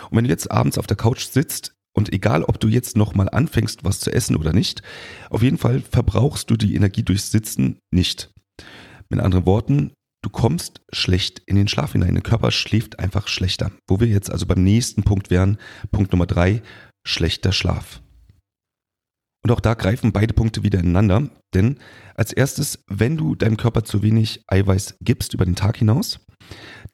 Und 0.10 0.18
wenn 0.18 0.24
du 0.24 0.30
jetzt 0.30 0.52
abends 0.52 0.78
auf 0.78 0.88
der 0.88 0.98
Couch 0.98 1.26
sitzt 1.26 1.74
und 1.94 2.14
egal, 2.14 2.44
ob 2.44 2.60
du 2.60 2.68
jetzt 2.68 2.98
nochmal 2.98 3.30
anfängst, 3.30 3.84
was 3.84 4.00
zu 4.00 4.12
essen 4.12 4.36
oder 4.36 4.54
nicht, 4.54 4.82
auf 5.30 5.42
jeden 5.42 5.58
Fall 5.58 5.82
verbrauchst 5.82 6.50
du 6.50 6.56
die 6.56 6.76
Energie 6.76 7.04
durchs 7.04 7.32
Sitzen 7.32 7.80
nicht. 7.92 8.32
Mit 9.10 9.20
anderen 9.20 9.46
Worten, 9.46 9.94
du 10.24 10.30
kommst 10.30 10.82
schlecht 10.92 11.42
in 11.46 11.56
den 11.56 11.68
Schlaf 11.68 11.92
hinein. 11.92 12.16
Der 12.16 12.24
Körper 12.24 12.52
schläft 12.52 13.00
einfach 13.00 13.28
schlechter. 13.28 13.72
Wo 13.88 14.00
wir 14.00 14.08
jetzt 14.08 14.32
also 14.32 14.46
beim 14.46 14.64
nächsten 14.64 15.04
Punkt 15.04 15.30
wären, 15.30 15.58
Punkt 15.92 16.12
Nummer 16.12 16.26
drei, 16.26 16.64
schlechter 17.06 17.52
Schlaf. 17.52 18.02
Und 19.46 19.52
auch 19.52 19.60
da 19.60 19.76
greifen 19.76 20.12
beide 20.12 20.34
Punkte 20.34 20.64
wieder 20.64 20.80
ineinander. 20.80 21.30
Denn 21.54 21.78
als 22.16 22.34
erstes, 22.34 22.84
wenn 22.88 23.16
du 23.16 23.36
deinem 23.36 23.58
Körper 23.58 23.84
zu 23.84 24.02
wenig 24.02 24.44
Eiweiß 24.48 24.96
gibst 25.02 25.36
über 25.36 25.46
den 25.46 25.54
Tag 25.54 25.78
hinaus, 25.78 26.20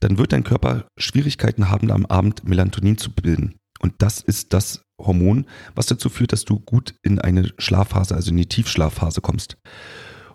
dann 0.02 0.18
wird 0.18 0.34
dein 0.34 0.44
Körper 0.44 0.86
Schwierigkeiten 0.98 1.70
haben, 1.70 1.90
am 1.92 2.06
Abend 2.06 2.44
Melatonin 2.44 2.98
zu 2.98 3.14
bilden. 3.14 3.56
Und 3.80 3.94
das 4.00 4.20
ist 4.20 4.52
das 4.52 4.84
Hormon, 5.00 5.46
was 5.76 5.86
dazu 5.86 6.10
führt, 6.10 6.34
dass 6.34 6.44
du 6.44 6.60
gut 6.60 6.94
in 7.04 7.20
eine 7.20 7.54
Schlafphase, 7.58 8.16
also 8.16 8.32
in 8.32 8.38
die 8.38 8.50
Tiefschlafphase 8.50 9.22
kommst. 9.22 9.56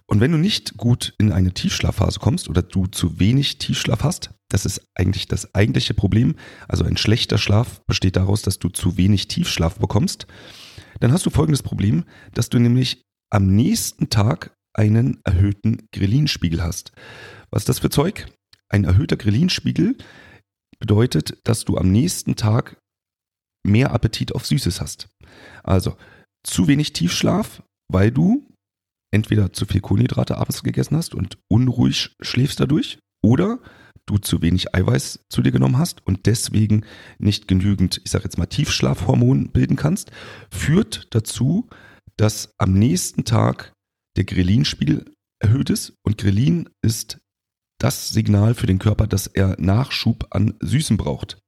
Und 0.06 0.20
wenn 0.20 0.32
du 0.32 0.38
nicht 0.38 0.78
gut 0.78 1.12
in 1.18 1.32
eine 1.32 1.52
Tiefschlafphase 1.52 2.18
kommst 2.18 2.48
oder 2.48 2.62
du 2.62 2.86
zu 2.86 3.20
wenig 3.20 3.58
Tiefschlaf 3.58 4.04
hast, 4.04 4.30
das 4.48 4.64
ist 4.64 4.80
eigentlich 4.94 5.28
das 5.28 5.54
eigentliche 5.54 5.92
Problem. 5.92 6.36
Also 6.66 6.84
ein 6.84 6.96
schlechter 6.96 7.36
Schlaf 7.36 7.84
besteht 7.86 8.16
daraus, 8.16 8.40
dass 8.40 8.58
du 8.58 8.70
zu 8.70 8.96
wenig 8.96 9.28
Tiefschlaf 9.28 9.78
bekommst. 9.78 10.26
Dann 11.00 11.12
hast 11.12 11.26
du 11.26 11.30
folgendes 11.30 11.62
Problem, 11.62 12.04
dass 12.32 12.48
du 12.48 12.58
nämlich 12.58 13.02
am 13.30 13.54
nächsten 13.54 14.08
Tag 14.08 14.54
einen 14.74 15.20
erhöhten 15.24 15.88
Ghrelin-Spiegel 15.92 16.62
hast. 16.62 16.92
Was 17.50 17.62
ist 17.62 17.68
das 17.68 17.78
für 17.78 17.90
Zeug? 17.90 18.26
Ein 18.68 18.84
erhöhter 18.84 19.16
Ghrelin-Spiegel 19.16 19.96
bedeutet, 20.78 21.38
dass 21.44 21.64
du 21.64 21.78
am 21.78 21.90
nächsten 21.90 22.36
Tag 22.36 22.78
mehr 23.66 23.92
Appetit 23.92 24.34
auf 24.34 24.46
Süßes 24.46 24.80
hast. 24.80 25.08
Also 25.62 25.96
zu 26.44 26.68
wenig 26.68 26.92
Tiefschlaf, 26.92 27.62
weil 27.90 28.10
du 28.10 28.46
entweder 29.12 29.52
zu 29.52 29.66
viel 29.66 29.80
Kohlenhydrate 29.80 30.36
abends 30.36 30.62
gegessen 30.62 30.96
hast 30.96 31.14
und 31.14 31.38
unruhig 31.50 32.14
schläfst 32.20 32.60
dadurch 32.60 32.98
oder 33.24 33.60
du 34.06 34.18
zu 34.18 34.40
wenig 34.40 34.74
Eiweiß 34.74 35.26
zu 35.28 35.42
dir 35.42 35.52
genommen 35.52 35.78
hast 35.78 36.06
und 36.06 36.26
deswegen 36.26 36.84
nicht 37.18 37.48
genügend, 37.48 38.00
ich 38.04 38.10
sage 38.10 38.24
jetzt 38.24 38.38
mal, 38.38 38.46
Tiefschlafhormon 38.46 39.50
bilden 39.50 39.76
kannst, 39.76 40.10
führt 40.50 41.08
dazu, 41.14 41.68
dass 42.16 42.54
am 42.58 42.72
nächsten 42.72 43.24
Tag 43.24 43.72
der 44.16 44.24
Grelin-Spiegel 44.24 45.12
erhöht 45.40 45.70
ist. 45.70 45.92
Und 46.02 46.18
Grelin 46.18 46.68
ist 46.82 47.18
das 47.78 48.08
Signal 48.08 48.54
für 48.54 48.66
den 48.66 48.78
Körper, 48.78 49.06
dass 49.06 49.26
er 49.26 49.60
Nachschub 49.60 50.26
an 50.30 50.54
Süßen 50.60 50.96
braucht. 50.96 51.38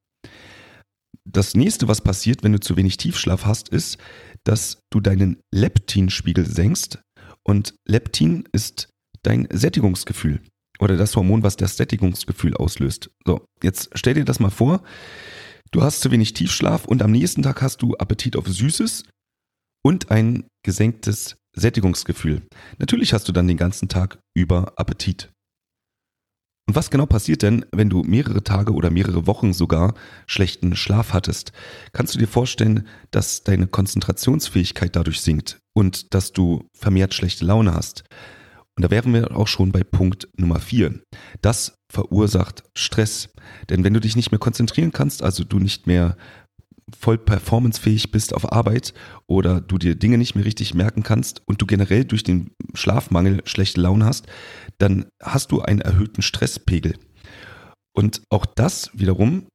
Das 1.24 1.54
nächste, 1.54 1.88
was 1.88 2.00
passiert, 2.00 2.42
wenn 2.42 2.52
du 2.52 2.60
zu 2.60 2.76
wenig 2.76 2.96
Tiefschlaf 2.96 3.44
hast, 3.44 3.68
ist, 3.68 3.98
dass 4.44 4.80
du 4.90 5.00
deinen 5.00 5.40
Leptinspiegel 5.54 6.44
senkst. 6.46 7.00
Und 7.42 7.74
Leptin 7.86 8.48
ist 8.52 8.90
dein 9.22 9.48
Sättigungsgefühl 9.50 10.40
oder 10.78 10.96
das 10.96 11.16
Hormon, 11.16 11.42
was 11.42 11.56
das 11.56 11.76
Sättigungsgefühl 11.76 12.56
auslöst. 12.56 13.10
So, 13.26 13.44
jetzt 13.62 13.90
stell 13.94 14.14
dir 14.14 14.24
das 14.24 14.40
mal 14.40 14.50
vor. 14.50 14.82
Du 15.70 15.82
hast 15.82 16.00
zu 16.00 16.10
wenig 16.10 16.32
Tiefschlaf 16.32 16.86
und 16.86 17.02
am 17.02 17.12
nächsten 17.12 17.42
Tag 17.42 17.60
hast 17.60 17.82
du 17.82 17.94
Appetit 17.96 18.36
auf 18.36 18.46
Süßes 18.46 19.04
und 19.82 20.10
ein 20.10 20.44
gesenktes 20.64 21.36
Sättigungsgefühl. 21.54 22.42
Natürlich 22.78 23.12
hast 23.12 23.28
du 23.28 23.32
dann 23.32 23.48
den 23.48 23.56
ganzen 23.56 23.88
Tag 23.88 24.18
über 24.34 24.72
Appetit. 24.76 25.30
Und 26.68 26.74
was 26.74 26.90
genau 26.90 27.06
passiert 27.06 27.42
denn, 27.42 27.64
wenn 27.72 27.88
du 27.88 28.02
mehrere 28.02 28.44
Tage 28.44 28.74
oder 28.74 28.90
mehrere 28.90 29.26
Wochen 29.26 29.54
sogar 29.54 29.94
schlechten 30.26 30.76
Schlaf 30.76 31.14
hattest? 31.14 31.52
Kannst 31.92 32.14
du 32.14 32.18
dir 32.18 32.28
vorstellen, 32.28 32.86
dass 33.10 33.42
deine 33.42 33.66
Konzentrationsfähigkeit 33.66 34.94
dadurch 34.94 35.22
sinkt 35.22 35.58
und 35.74 36.12
dass 36.12 36.32
du 36.32 36.66
vermehrt 36.74 37.14
schlechte 37.14 37.46
Laune 37.46 37.72
hast? 37.72 38.04
Und 38.78 38.84
da 38.84 38.92
wären 38.92 39.12
wir 39.12 39.36
auch 39.36 39.48
schon 39.48 39.72
bei 39.72 39.82
Punkt 39.82 40.28
Nummer 40.36 40.60
vier. 40.60 41.00
Das 41.42 41.74
verursacht 41.92 42.62
Stress. 42.76 43.28
Denn 43.70 43.82
wenn 43.82 43.92
du 43.92 43.98
dich 43.98 44.14
nicht 44.14 44.30
mehr 44.30 44.38
konzentrieren 44.38 44.92
kannst, 44.92 45.20
also 45.20 45.42
du 45.42 45.58
nicht 45.58 45.88
mehr 45.88 46.16
voll 46.96 47.18
performancefähig 47.18 48.12
bist 48.12 48.32
auf 48.32 48.52
Arbeit 48.52 48.94
oder 49.26 49.60
du 49.60 49.78
dir 49.78 49.96
Dinge 49.96 50.16
nicht 50.16 50.36
mehr 50.36 50.44
richtig 50.44 50.74
merken 50.74 51.02
kannst 51.02 51.42
und 51.46 51.60
du 51.60 51.66
generell 51.66 52.04
durch 52.04 52.22
den 52.22 52.52
Schlafmangel 52.74 53.42
schlechte 53.46 53.80
Laune 53.80 54.04
hast, 54.04 54.28
dann 54.78 55.06
hast 55.20 55.50
du 55.50 55.60
einen 55.60 55.80
erhöhten 55.80 56.22
Stresspegel. 56.22 56.96
Und 57.96 58.22
auch 58.30 58.46
das 58.46 58.90
wiederum 58.94 59.48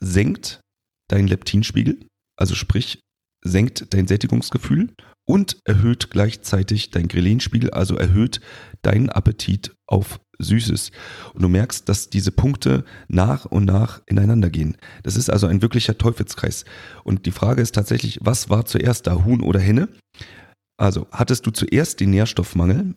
senkt 0.00 0.62
deinen 1.10 1.28
Leptinspiegel, 1.28 1.98
also 2.38 2.54
sprich 2.54 2.98
senkt 3.42 3.92
dein 3.94 4.06
Sättigungsgefühl 4.06 4.94
und 5.26 5.58
erhöht 5.64 6.10
gleichzeitig 6.10 6.90
dein 6.90 7.08
Grelinspiegel, 7.08 7.70
also 7.70 7.96
erhöht 7.96 8.40
deinen 8.82 9.10
Appetit 9.10 9.74
auf 9.86 10.20
Süßes. 10.38 10.90
Und 11.34 11.42
du 11.42 11.48
merkst, 11.48 11.88
dass 11.88 12.10
diese 12.10 12.32
Punkte 12.32 12.84
nach 13.08 13.44
und 13.44 13.64
nach 13.66 14.02
ineinander 14.06 14.50
gehen. 14.50 14.76
Das 15.02 15.16
ist 15.16 15.30
also 15.30 15.46
ein 15.46 15.62
wirklicher 15.62 15.98
Teufelskreis. 15.98 16.64
Und 17.04 17.26
die 17.26 17.30
Frage 17.30 17.62
ist 17.62 17.74
tatsächlich, 17.74 18.18
was 18.22 18.50
war 18.50 18.64
zuerst 18.64 19.06
da, 19.06 19.24
Huhn 19.24 19.42
oder 19.42 19.60
Henne? 19.60 19.88
Also, 20.78 21.06
hattest 21.12 21.46
du 21.46 21.50
zuerst 21.50 22.00
den 22.00 22.10
Nährstoffmangel, 22.10 22.94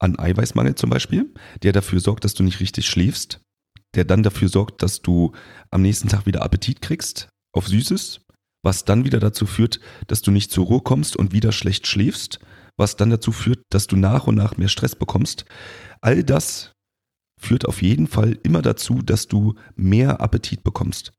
an 0.00 0.18
Eiweißmangel 0.18 0.74
zum 0.74 0.90
Beispiel, 0.90 1.32
der 1.62 1.72
dafür 1.72 2.00
sorgt, 2.00 2.24
dass 2.24 2.34
du 2.34 2.42
nicht 2.42 2.60
richtig 2.60 2.86
schläfst, 2.86 3.40
der 3.94 4.04
dann 4.04 4.22
dafür 4.22 4.48
sorgt, 4.48 4.82
dass 4.82 5.02
du 5.02 5.32
am 5.70 5.82
nächsten 5.82 6.08
Tag 6.08 6.26
wieder 6.26 6.42
Appetit 6.42 6.80
kriegst 6.80 7.28
auf 7.52 7.68
Süßes, 7.68 8.20
was 8.64 8.84
dann 8.84 9.04
wieder 9.04 9.20
dazu 9.20 9.46
führt, 9.46 9.78
dass 10.08 10.22
du 10.22 10.30
nicht 10.30 10.50
zur 10.50 10.66
Ruhe 10.66 10.80
kommst 10.80 11.16
und 11.16 11.32
wieder 11.32 11.52
schlecht 11.52 11.86
schläfst, 11.86 12.40
was 12.76 12.96
dann 12.96 13.10
dazu 13.10 13.30
führt, 13.30 13.60
dass 13.70 13.86
du 13.86 13.96
nach 13.96 14.26
und 14.26 14.34
nach 14.34 14.56
mehr 14.56 14.68
Stress 14.68 14.96
bekommst. 14.96 15.44
All 16.00 16.24
das 16.24 16.74
führt 17.38 17.66
auf 17.66 17.82
jeden 17.82 18.06
Fall 18.06 18.38
immer 18.42 18.62
dazu, 18.62 19.02
dass 19.02 19.28
du 19.28 19.54
mehr 19.76 20.20
Appetit 20.20 20.64
bekommst. 20.64 21.12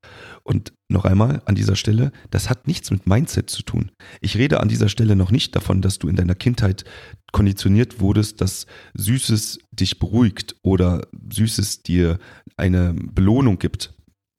Und 0.44 0.74
noch 0.90 1.06
einmal 1.06 1.42
an 1.46 1.56
dieser 1.56 1.76
Stelle, 1.76 2.12
das 2.32 2.50
hat 2.50 2.68
nichts 2.68 2.90
mit 2.90 3.08
Mindset 3.08 3.50
zu 3.50 3.64
tun. 3.64 3.92
Ich 4.22 4.38
rede 4.38 4.60
an 4.60 4.68
dieser 4.68 4.90
Stelle 4.90 5.16
noch 5.16 5.32
nicht 5.32 5.56
davon, 5.56 5.82
dass 5.82 6.00
du 6.00 6.08
in 6.08 6.16
deiner 6.16 6.36
Kindheit 6.36 6.84
konditioniert 7.32 8.00
wurdest, 8.00 8.42
dass 8.42 8.66
Süßes 8.96 9.60
dich 9.72 10.00
beruhigt 10.00 10.56
oder 10.64 11.08
Süßes 11.32 11.84
dir 11.84 12.18
eine 12.58 12.94
Belohnung 12.94 13.60
gibt. 13.60 13.95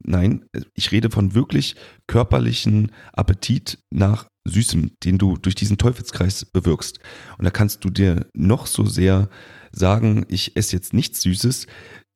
Nein, 0.08 0.44
ich 0.74 0.92
rede 0.92 1.10
von 1.10 1.34
wirklich 1.34 1.74
körperlichen 2.06 2.92
Appetit 3.12 3.78
nach 3.90 4.28
Süßem, 4.44 4.92
den 5.02 5.18
du 5.18 5.36
durch 5.36 5.56
diesen 5.56 5.78
Teufelskreis 5.78 6.44
bewirkst. 6.44 7.00
Und 7.38 7.44
da 7.44 7.50
kannst 7.50 7.84
du 7.84 7.90
dir 7.90 8.26
noch 8.32 8.66
so 8.66 8.86
sehr 8.86 9.28
sagen, 9.72 10.24
ich 10.28 10.56
esse 10.56 10.76
jetzt 10.76 10.94
nichts 10.94 11.22
Süßes, 11.22 11.66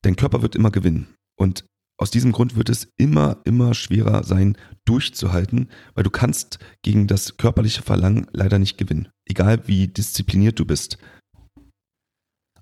dein 0.03 0.15
Körper 0.15 0.41
wird 0.41 0.55
immer 0.55 0.71
gewinnen. 0.71 1.09
Und 1.37 1.65
aus 1.99 2.13
diesem 2.13 2.31
Grund 2.31 2.55
wird 2.55 2.71
es 2.71 2.89
immer, 2.97 3.39
immer 3.45 3.75
schwerer 3.75 4.23
sein, 4.23 4.57
durchzuhalten, 4.87 5.69
weil 5.95 6.05
du 6.05 6.11
kannst 6.11 6.61
gegen 6.83 7.09
das 7.09 7.37
körperliche 7.37 7.83
Verlangen 7.83 8.27
leider 8.33 8.59
nicht 8.61 8.79
gewinnen. 8.79 9.09
Egal 9.29 9.67
wie 9.67 9.89
diszipliniert 9.89 10.59
du 10.59 10.65
bist. 10.65 10.97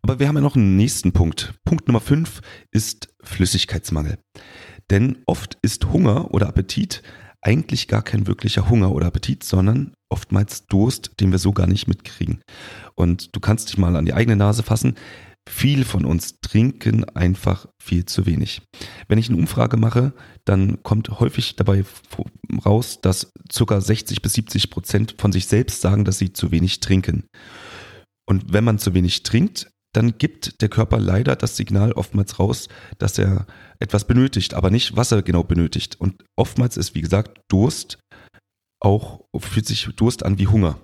Aber 0.02 0.18
wir 0.18 0.26
haben 0.26 0.36
ja 0.36 0.40
noch 0.40 0.56
einen 0.56 0.76
nächsten 0.76 1.12
Punkt. 1.12 1.54
Punkt 1.64 1.86
Nummer 1.86 2.00
5 2.00 2.40
ist 2.72 3.14
Flüssigkeitsmangel. 3.22 4.18
Denn 4.90 5.18
oft 5.26 5.58
ist 5.62 5.86
Hunger 5.92 6.32
oder 6.32 6.48
Appetit 6.48 7.02
eigentlich 7.40 7.88
gar 7.88 8.02
kein 8.02 8.26
wirklicher 8.26 8.68
Hunger 8.68 8.92
oder 8.92 9.06
Appetit, 9.06 9.44
sondern 9.44 9.94
oftmals 10.08 10.66
Durst, 10.66 11.12
den 11.20 11.30
wir 11.30 11.38
so 11.38 11.52
gar 11.52 11.66
nicht 11.66 11.86
mitkriegen. 11.86 12.42
Und 12.94 13.34
du 13.34 13.40
kannst 13.40 13.68
dich 13.68 13.78
mal 13.78 13.96
an 13.96 14.06
die 14.06 14.14
eigene 14.14 14.36
Nase 14.36 14.62
fassen. 14.62 14.96
Viel 15.48 15.84
von 15.84 16.04
uns 16.04 16.40
trinken 16.40 17.04
einfach 17.04 17.66
viel 17.82 18.04
zu 18.04 18.26
wenig. 18.26 18.62
Wenn 19.06 19.18
ich 19.18 19.28
eine 19.28 19.38
Umfrage 19.38 19.76
mache, 19.76 20.12
dann 20.44 20.82
kommt 20.82 21.20
häufig 21.20 21.56
dabei 21.56 21.84
raus, 22.66 23.00
dass 23.00 23.32
ca. 23.54 23.80
60 23.80 24.20
bis 24.20 24.32
70 24.34 24.70
Prozent 24.70 25.14
von 25.18 25.32
sich 25.32 25.46
selbst 25.46 25.80
sagen, 25.80 26.04
dass 26.04 26.18
sie 26.18 26.32
zu 26.32 26.50
wenig 26.50 26.80
trinken. 26.80 27.24
Und 28.26 28.52
wenn 28.52 28.64
man 28.64 28.78
zu 28.78 28.92
wenig 28.92 29.22
trinkt, 29.22 29.70
dann 29.94 30.18
gibt 30.18 30.60
der 30.60 30.68
Körper 30.68 30.98
leider 30.98 31.36
das 31.36 31.56
Signal 31.56 31.92
oftmals 31.92 32.38
raus, 32.38 32.68
dass 32.98 33.18
er 33.18 33.46
etwas 33.78 34.06
benötigt, 34.06 34.54
aber 34.54 34.70
nicht, 34.70 34.96
was 34.96 35.12
er 35.12 35.22
genau 35.22 35.44
benötigt. 35.44 36.00
Und 36.00 36.24
oftmals 36.36 36.76
ist, 36.76 36.94
wie 36.94 37.00
gesagt, 37.00 37.40
Durst 37.48 37.98
auch, 38.80 39.24
fühlt 39.38 39.66
sich 39.66 39.88
Durst 39.96 40.24
an 40.24 40.38
wie 40.38 40.46
Hunger. 40.46 40.78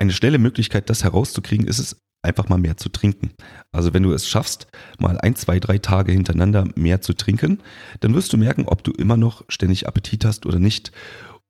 Eine 0.00 0.12
schnelle 0.12 0.38
Möglichkeit, 0.38 0.90
das 0.90 1.04
herauszukriegen, 1.04 1.66
ist 1.66 1.78
es, 1.78 1.96
einfach 2.24 2.48
mal 2.48 2.58
mehr 2.58 2.76
zu 2.76 2.88
trinken. 2.88 3.32
Also 3.72 3.92
wenn 3.92 4.04
du 4.04 4.12
es 4.12 4.28
schaffst, 4.28 4.68
mal 4.98 5.18
ein, 5.18 5.34
zwei, 5.34 5.58
drei 5.58 5.78
Tage 5.78 6.12
hintereinander 6.12 6.68
mehr 6.76 7.00
zu 7.00 7.14
trinken, 7.14 7.60
dann 8.00 8.14
wirst 8.14 8.32
du 8.32 8.36
merken, 8.36 8.66
ob 8.66 8.84
du 8.84 8.92
immer 8.92 9.16
noch 9.16 9.44
ständig 9.48 9.88
Appetit 9.88 10.24
hast 10.24 10.46
oder 10.46 10.58
nicht. 10.58 10.92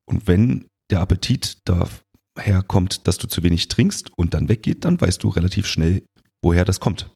Und 0.07 0.27
wenn 0.27 0.67
der 0.91 1.01
Appetit 1.01 1.59
daher 1.67 1.89
kommt, 2.67 3.07
dass 3.07 3.19
du 3.19 3.27
zu 3.27 3.43
wenig 3.43 3.69
trinkst 3.69 4.11
und 4.17 4.35
dann 4.35 4.49
weggeht, 4.49 4.85
dann 4.85 5.01
weißt 5.01 5.23
du 5.23 5.29
relativ 5.29 5.67
schnell, 5.67 6.05
woher 6.43 6.65
das 6.65 6.81
kommt. 6.81 7.11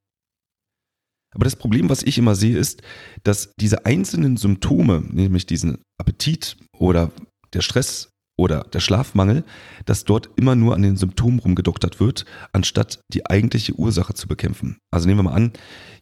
Aber 1.35 1.44
das 1.44 1.56
Problem, 1.56 1.88
was 1.88 2.02
ich 2.02 2.16
immer 2.18 2.35
sehe, 2.35 2.56
ist, 2.56 2.82
dass 3.23 3.52
diese 3.61 3.85
einzelnen 3.85 4.37
Symptome, 4.37 5.02
nämlich 5.11 5.44
diesen 5.44 5.82
Appetit 5.99 6.56
oder 6.78 7.12
der 7.52 7.61
Stress 7.61 8.11
oder 8.38 8.64
der 8.73 8.81
Schlafmangel, 8.81 9.45
dass 9.87 10.05
dort 10.05 10.28
immer 10.37 10.55
nur 10.55 10.75
an 10.75 10.83
den 10.83 10.97
Symptomen 10.97 11.38
rumgedoktert 11.38 12.00
wird, 12.00 12.26
anstatt 12.52 13.00
die 13.12 13.26
eigentliche 13.26 13.75
Ursache 13.75 14.14
zu 14.14 14.28
bekämpfen. 14.28 14.78
Also 14.90 15.09
nehmen 15.09 15.21
wir 15.21 15.31
mal 15.31 15.35
an, 15.35 15.52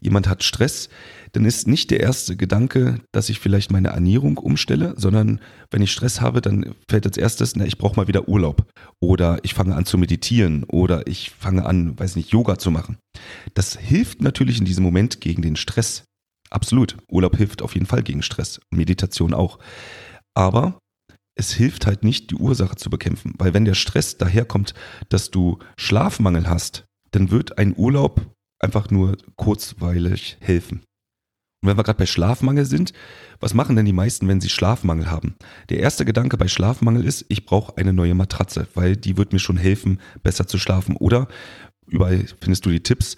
jemand 0.00 0.28
hat 0.28 0.42
Stress, 0.42 0.88
dann 1.32 1.44
ist 1.44 1.68
nicht 1.68 1.90
der 1.90 2.00
erste 2.00 2.36
Gedanke, 2.36 3.00
dass 3.12 3.28
ich 3.28 3.38
vielleicht 3.38 3.70
meine 3.70 3.88
Ernährung 3.88 4.38
umstelle, 4.38 4.94
sondern 4.96 5.40
wenn 5.70 5.82
ich 5.82 5.92
Stress 5.92 6.20
habe, 6.20 6.40
dann 6.40 6.74
fällt 6.90 7.06
als 7.06 7.16
erstes, 7.16 7.54
na, 7.56 7.64
ich 7.64 7.78
brauche 7.78 7.96
mal 7.96 8.08
wieder 8.08 8.28
Urlaub 8.28 8.66
oder 9.00 9.38
ich 9.42 9.54
fange 9.54 9.74
an 9.76 9.86
zu 9.86 9.96
meditieren 9.96 10.64
oder 10.64 11.06
ich 11.06 11.30
fange 11.30 11.64
an, 11.64 11.98
weiß 11.98 12.16
nicht, 12.16 12.30
Yoga 12.30 12.58
zu 12.58 12.70
machen. 12.70 12.98
Das 13.54 13.76
hilft 13.76 14.22
natürlich 14.22 14.58
in 14.58 14.64
diesem 14.64 14.84
Moment 14.84 15.20
gegen 15.20 15.42
den 15.42 15.56
Stress. 15.56 16.04
Absolut. 16.50 16.96
Urlaub 17.10 17.36
hilft 17.36 17.62
auf 17.62 17.74
jeden 17.74 17.86
Fall 17.86 18.02
gegen 18.02 18.22
Stress. 18.22 18.60
Meditation 18.70 19.34
auch. 19.34 19.58
Aber 20.34 20.78
es 21.36 21.52
hilft 21.52 21.86
halt 21.86 22.04
nicht, 22.04 22.30
die 22.30 22.36
Ursache 22.36 22.76
zu 22.76 22.90
bekämpfen. 22.90 23.34
Weil 23.38 23.54
wenn 23.54 23.64
der 23.64 23.74
Stress 23.74 24.18
daherkommt, 24.18 24.74
dass 25.08 25.30
du 25.30 25.58
Schlafmangel 25.76 26.48
hast, 26.48 26.84
dann 27.10 27.30
wird 27.30 27.58
ein 27.58 27.74
Urlaub 27.76 28.34
einfach 28.60 28.90
nur 28.90 29.16
kurzweilig 29.36 30.38
helfen. 30.40 30.82
Und 31.62 31.70
wenn 31.70 31.78
wir 31.78 31.84
gerade 31.84 31.98
bei 31.98 32.06
Schlafmangel 32.06 32.66
sind, 32.66 32.92
was 33.40 33.54
machen 33.54 33.74
denn 33.74 33.86
die 33.86 33.92
meisten, 33.92 34.28
wenn 34.28 34.40
sie 34.40 34.50
Schlafmangel 34.50 35.10
haben? 35.10 35.36
Der 35.70 35.80
erste 35.80 36.04
Gedanke 36.04 36.36
bei 36.36 36.46
Schlafmangel 36.46 37.04
ist, 37.04 37.24
ich 37.28 37.46
brauche 37.46 37.76
eine 37.78 37.92
neue 37.92 38.14
Matratze, 38.14 38.68
weil 38.74 38.96
die 38.96 39.16
wird 39.16 39.32
mir 39.32 39.38
schon 39.38 39.56
helfen, 39.56 40.00
besser 40.22 40.46
zu 40.46 40.58
schlafen. 40.58 40.96
Oder 40.96 41.26
überall 41.86 42.24
findest 42.40 42.66
du 42.66 42.70
die 42.70 42.82
Tipps, 42.82 43.16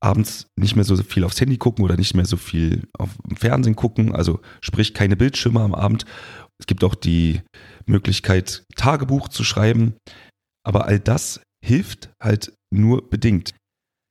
abends 0.00 0.48
nicht 0.56 0.76
mehr 0.76 0.84
so 0.84 0.96
viel 0.96 1.24
aufs 1.24 1.40
Handy 1.40 1.56
gucken 1.56 1.84
oder 1.84 1.96
nicht 1.96 2.14
mehr 2.14 2.26
so 2.26 2.36
viel 2.36 2.82
auf 2.92 3.10
dem 3.26 3.36
Fernsehen 3.36 3.74
gucken, 3.74 4.14
also 4.14 4.40
sprich 4.60 4.92
keine 4.92 5.16
Bildschirme 5.16 5.60
am 5.60 5.74
Abend. 5.74 6.04
Es 6.60 6.66
gibt 6.66 6.84
auch 6.84 6.94
die 6.94 7.42
Möglichkeit, 7.86 8.64
Tagebuch 8.76 9.28
zu 9.28 9.44
schreiben, 9.44 9.94
aber 10.64 10.86
all 10.86 11.00
das 11.00 11.40
hilft 11.64 12.10
halt 12.22 12.54
nur 12.72 13.08
bedingt. 13.08 13.54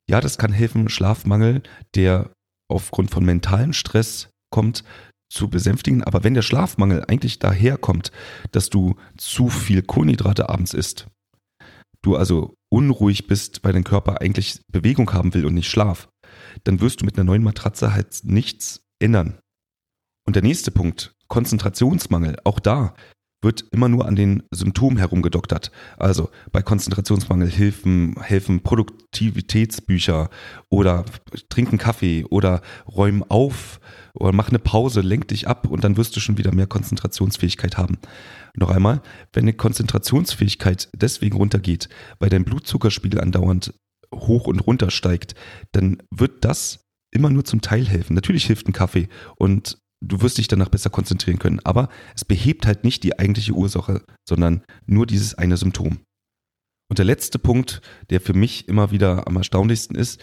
Ja, 0.10 0.20
das 0.20 0.38
kann 0.38 0.52
helfen, 0.52 0.90
Schlafmangel, 0.90 1.64
der 1.96 2.34
aufgrund 2.70 3.12
von 3.12 3.24
mentalem 3.24 3.74
Stress 3.74 4.30
kommt, 4.52 4.84
zu 5.32 5.50
besänftigen. 5.50 6.04
Aber 6.04 6.24
wenn 6.24 6.34
der 6.34 6.42
Schlafmangel 6.42 7.06
eigentlich 7.08 7.40
daherkommt, 7.40 8.12
dass 8.52 8.70
du 8.70 8.96
zu 9.18 9.50
viel 9.50 9.82
Kohlenhydrate 9.82 10.50
abends 10.50 10.74
isst, 10.74 11.08
du 12.02 12.16
also 12.16 12.56
unruhig 12.72 13.28
bist, 13.28 13.64
weil 13.64 13.74
dein 13.74 13.84
Körper 13.84 14.22
eigentlich 14.22 14.62
Bewegung 14.72 15.12
haben 15.14 15.34
will 15.34 15.46
und 15.46 15.54
nicht 15.54 15.70
Schlaf, 15.70 16.10
dann 16.64 16.82
wirst 16.82 17.02
du 17.02 17.06
mit 17.06 17.18
einer 17.18 17.24
neuen 17.24 17.44
Matratze 17.44 17.94
halt 17.94 18.22
nichts 18.24 18.82
ändern. 19.02 19.40
Und 20.26 20.36
der 20.36 20.44
nächste 20.44 20.72
Punkt, 20.72 21.14
Konzentrationsmangel, 21.34 22.36
auch 22.44 22.60
da 22.60 22.94
wird 23.42 23.66
immer 23.72 23.90
nur 23.90 24.06
an 24.06 24.16
den 24.16 24.44
Symptomen 24.52 25.00
herumgedoktert. 25.00 25.72
Also 25.98 26.30
bei 26.52 26.62
Konzentrationsmangel 26.62 27.50
helfen, 27.50 28.16
helfen 28.22 28.62
Produktivitätsbücher 28.62 30.30
oder 30.70 31.06
trinken 31.50 31.80
Kaffee 31.80 32.24
oder 32.26 32.62
räumen 32.88 33.24
auf 33.30 33.80
oder 34.14 34.32
mach 34.32 34.50
eine 34.50 34.60
Pause, 34.60 35.02
lenk 35.02 35.28
dich 35.30 35.48
ab 35.48 35.68
und 35.68 35.84
dann 35.84 35.98
wirst 35.98 36.16
du 36.16 36.20
schon 36.20 36.38
wieder 36.38 36.54
mehr 36.54 36.68
Konzentrationsfähigkeit 36.68 37.78
haben. 37.78 37.98
Noch 38.56 38.70
einmal, 38.70 39.02
wenn 39.34 39.46
eine 39.46 39.54
Konzentrationsfähigkeit 39.54 40.88
deswegen 40.96 41.38
runtergeht, 41.38 41.90
weil 42.20 42.30
dein 42.30 42.46
Blutzuckerspiegel 42.46 43.20
andauernd 43.20 43.74
hoch 44.14 44.46
und 44.46 44.60
runter 44.60 44.92
steigt, 44.92 45.34
dann 45.72 45.98
wird 46.12 46.46
das 46.46 46.86
immer 47.10 47.32
nur 47.32 47.44
zum 47.44 47.62
Teil 47.62 47.88
helfen. 47.88 48.14
Natürlich 48.14 48.46
hilft 48.46 48.68
ein 48.68 48.74
Kaffee 48.74 49.10
und 49.38 49.80
du 50.04 50.22
wirst 50.22 50.38
dich 50.38 50.48
danach 50.48 50.70
besser 50.70 50.90
konzentrieren 50.90 51.40
können. 51.40 51.60
Aber 51.64 51.90
es 52.16 52.26
behebt 52.26 52.66
halt 52.66 52.84
nicht 52.84 53.04
die 53.04 53.18
eigentliche 53.18 53.54
Ursache, 53.54 54.04
sondern 54.28 54.64
nur 54.86 55.06
dieses 55.08 55.36
eine 55.36 55.58
Symptom. 55.58 56.00
Und 56.90 57.00
der 57.00 57.06
letzte 57.06 57.40
Punkt, 57.40 57.82
der 58.10 58.22
für 58.22 58.34
mich 58.34 58.68
immer 58.68 58.92
wieder 58.92 59.28
am 59.28 59.38
erstaunlichsten 59.38 59.96
ist, 59.96 60.22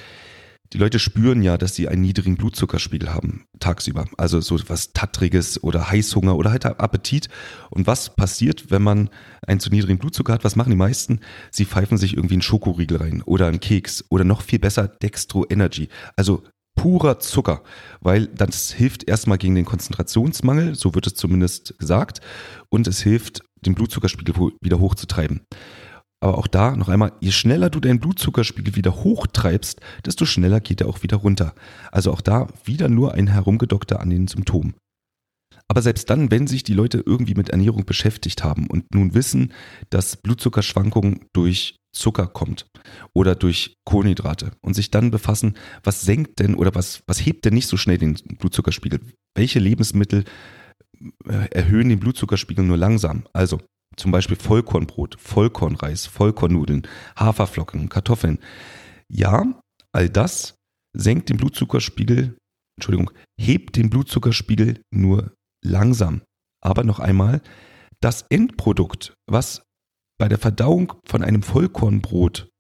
die 0.72 0.78
Leute 0.78 1.00
spüren 1.00 1.42
ja, 1.42 1.58
dass 1.58 1.74
sie 1.74 1.88
einen 1.88 2.02
niedrigen 2.02 2.36
Blutzuckerspiegel 2.36 3.12
haben 3.12 3.44
tagsüber. 3.58 4.06
Also 4.16 4.40
so 4.40 4.56
was 4.68 4.92
Tattriges 4.92 5.64
oder 5.64 5.90
Heißhunger 5.90 6.36
oder 6.36 6.52
halt 6.52 6.64
Appetit. 6.64 7.28
Und 7.70 7.88
was 7.88 8.14
passiert, 8.14 8.70
wenn 8.70 8.82
man 8.82 9.10
einen 9.44 9.58
zu 9.58 9.70
niedrigen 9.70 9.98
Blutzucker 9.98 10.32
hat? 10.32 10.44
Was 10.44 10.54
machen 10.54 10.70
die 10.70 10.76
meisten? 10.76 11.20
Sie 11.50 11.64
pfeifen 11.64 11.98
sich 11.98 12.14
irgendwie 12.14 12.34
einen 12.34 12.42
Schokoriegel 12.42 12.98
rein 12.98 13.22
oder 13.22 13.48
einen 13.48 13.58
Keks 13.58 14.04
oder 14.10 14.22
noch 14.22 14.42
viel 14.42 14.60
besser 14.60 14.86
Dextro 14.86 15.44
Energy. 15.50 15.88
Also 16.14 16.44
purer 16.76 17.18
Zucker, 17.18 17.62
weil 18.00 18.26
das 18.28 18.72
hilft 18.72 19.08
erstmal 19.08 19.38
gegen 19.38 19.54
den 19.54 19.64
Konzentrationsmangel, 19.64 20.74
so 20.74 20.94
wird 20.94 21.06
es 21.06 21.14
zumindest 21.14 21.78
gesagt, 21.78 22.20
und 22.70 22.86
es 22.86 23.00
hilft, 23.00 23.42
den 23.66 23.74
Blutzuckerspiegel 23.74 24.34
wieder 24.60 24.80
hochzutreiben. 24.80 25.42
Aber 26.22 26.36
auch 26.36 26.46
da 26.46 26.76
noch 26.76 26.88
einmal, 26.88 27.12
je 27.20 27.32
schneller 27.32 27.70
du 27.70 27.80
deinen 27.80 28.00
Blutzuckerspiegel 28.00 28.76
wieder 28.76 29.02
hochtreibst, 29.02 29.80
desto 30.04 30.26
schneller 30.26 30.60
geht 30.60 30.82
er 30.82 30.88
auch 30.88 31.02
wieder 31.02 31.16
runter. 31.16 31.54
Also 31.92 32.12
auch 32.12 32.20
da 32.20 32.48
wieder 32.64 32.88
nur 32.88 33.14
ein 33.14 33.26
Herumgedockter 33.26 34.00
an 34.00 34.10
den 34.10 34.28
Symptomen. 34.28 34.74
Aber 35.66 35.82
selbst 35.82 36.10
dann, 36.10 36.30
wenn 36.30 36.46
sich 36.46 36.62
die 36.62 36.74
Leute 36.74 37.02
irgendwie 37.06 37.34
mit 37.34 37.50
Ernährung 37.50 37.86
beschäftigt 37.86 38.42
haben 38.42 38.66
und 38.66 38.92
nun 38.92 39.14
wissen, 39.14 39.52
dass 39.88 40.16
Blutzuckerschwankungen 40.16 41.26
durch 41.32 41.76
Zucker 41.92 42.26
kommt 42.26 42.66
oder 43.14 43.34
durch 43.34 43.74
Kohlenhydrate 43.84 44.52
und 44.60 44.74
sich 44.74 44.90
dann 44.90 45.10
befassen, 45.10 45.56
was 45.82 46.02
senkt 46.02 46.38
denn 46.38 46.54
oder 46.54 46.74
was, 46.74 47.02
was 47.06 47.24
hebt 47.24 47.44
denn 47.44 47.54
nicht 47.54 47.66
so 47.66 47.76
schnell 47.76 47.98
den 47.98 48.14
Blutzuckerspiegel? 48.14 49.00
Welche 49.36 49.58
Lebensmittel 49.58 50.24
äh, 51.26 51.48
erhöhen 51.50 51.88
den 51.88 52.00
Blutzuckerspiegel 52.00 52.64
nur 52.64 52.76
langsam? 52.76 53.26
Also 53.32 53.60
zum 53.96 54.12
Beispiel 54.12 54.36
Vollkornbrot, 54.36 55.16
Vollkornreis, 55.20 56.06
Vollkornnudeln, 56.06 56.86
Haferflocken, 57.18 57.88
Kartoffeln. 57.88 58.38
Ja, 59.08 59.60
all 59.92 60.08
das 60.08 60.54
senkt 60.96 61.28
den 61.28 61.36
Blutzuckerspiegel, 61.36 62.36
Entschuldigung, 62.76 63.10
hebt 63.38 63.76
den 63.76 63.90
Blutzuckerspiegel 63.90 64.80
nur 64.92 65.34
langsam. 65.64 66.22
Aber 66.62 66.84
noch 66.84 67.00
einmal, 67.00 67.42
das 68.00 68.22
Endprodukt, 68.30 69.14
was 69.26 69.62
bei 70.20 70.28
der 70.28 70.38
Verdauung 70.38 70.92
von 71.06 71.24
einem 71.24 71.42
Vollkornbrot 71.42 72.50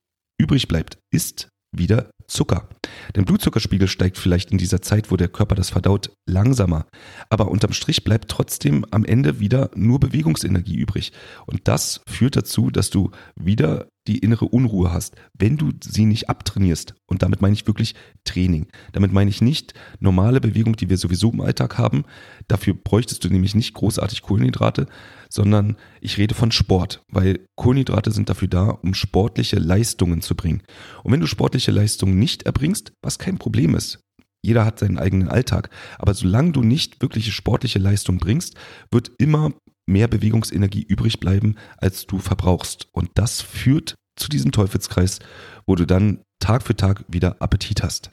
übrig 0.40 0.66
bleibt, 0.66 0.98
ist 1.12 1.50
wieder 1.76 2.10
Zucker. 2.26 2.70
Der 3.14 3.22
Blutzuckerspiegel 3.22 3.86
steigt 3.86 4.16
vielleicht 4.16 4.50
in 4.50 4.56
dieser 4.56 4.80
Zeit, 4.80 5.10
wo 5.10 5.16
der 5.16 5.28
Körper 5.28 5.56
das 5.56 5.68
verdaut, 5.68 6.10
langsamer. 6.26 6.86
Aber 7.28 7.50
unterm 7.50 7.74
Strich 7.74 8.02
bleibt 8.02 8.30
trotzdem 8.30 8.86
am 8.90 9.04
Ende 9.04 9.40
wieder 9.40 9.70
nur 9.74 10.00
Bewegungsenergie 10.00 10.76
übrig. 10.76 11.12
Und 11.44 11.68
das 11.68 12.00
führt 12.08 12.34
dazu, 12.34 12.70
dass 12.70 12.88
du 12.88 13.10
wieder 13.38 13.88
die 14.06 14.18
innere 14.18 14.46
Unruhe 14.46 14.92
hast, 14.92 15.14
wenn 15.38 15.56
du 15.56 15.70
sie 15.82 16.04
nicht 16.06 16.28
abtrainierst. 16.28 16.94
Und 17.06 17.22
damit 17.22 17.42
meine 17.42 17.54
ich 17.54 17.66
wirklich 17.66 17.94
Training. 18.24 18.66
Damit 18.92 19.12
meine 19.12 19.30
ich 19.30 19.40
nicht 19.40 19.74
normale 19.98 20.40
Bewegung, 20.40 20.76
die 20.76 20.88
wir 20.88 20.96
sowieso 20.96 21.30
im 21.30 21.40
Alltag 21.40 21.78
haben. 21.78 22.04
Dafür 22.48 22.74
bräuchtest 22.74 23.22
du 23.24 23.28
nämlich 23.28 23.54
nicht 23.54 23.74
großartig 23.74 24.22
Kohlenhydrate, 24.22 24.86
sondern 25.28 25.76
ich 26.00 26.18
rede 26.18 26.34
von 26.34 26.50
Sport, 26.50 27.04
weil 27.08 27.40
Kohlenhydrate 27.56 28.10
sind 28.10 28.28
dafür 28.28 28.48
da, 28.48 28.70
um 28.70 28.94
sportliche 28.94 29.58
Leistungen 29.58 30.22
zu 30.22 30.34
bringen. 30.34 30.62
Und 31.04 31.12
wenn 31.12 31.20
du 31.20 31.26
sportliche 31.26 31.70
Leistungen 31.70 32.18
nicht 32.18 32.44
erbringst, 32.44 32.92
was 33.02 33.18
kein 33.18 33.38
Problem 33.38 33.74
ist, 33.74 34.00
jeder 34.42 34.64
hat 34.64 34.78
seinen 34.78 34.98
eigenen 34.98 35.28
Alltag. 35.28 35.70
Aber 35.98 36.14
solange 36.14 36.52
du 36.52 36.62
nicht 36.62 37.02
wirkliche 37.02 37.30
sportliche 37.30 37.78
Leistung 37.78 38.18
bringst, 38.18 38.54
wird 38.90 39.12
immer 39.18 39.52
mehr 39.90 40.08
Bewegungsenergie 40.08 40.82
übrig 40.82 41.20
bleiben, 41.20 41.56
als 41.76 42.06
du 42.06 42.18
verbrauchst. 42.18 42.88
Und 42.92 43.10
das 43.14 43.40
führt 43.40 43.94
zu 44.16 44.28
diesem 44.28 44.52
Teufelskreis, 44.52 45.18
wo 45.66 45.74
du 45.74 45.86
dann 45.86 46.22
Tag 46.40 46.62
für 46.62 46.76
Tag 46.76 47.04
wieder 47.08 47.40
Appetit 47.40 47.82
hast. 47.82 48.10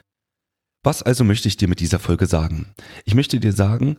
Was 0.84 1.02
also 1.02 1.24
möchte 1.24 1.48
ich 1.48 1.56
dir 1.56 1.68
mit 1.68 1.80
dieser 1.80 1.98
Folge 1.98 2.26
sagen? 2.26 2.72
Ich 3.04 3.14
möchte 3.14 3.40
dir 3.40 3.52
sagen, 3.52 3.96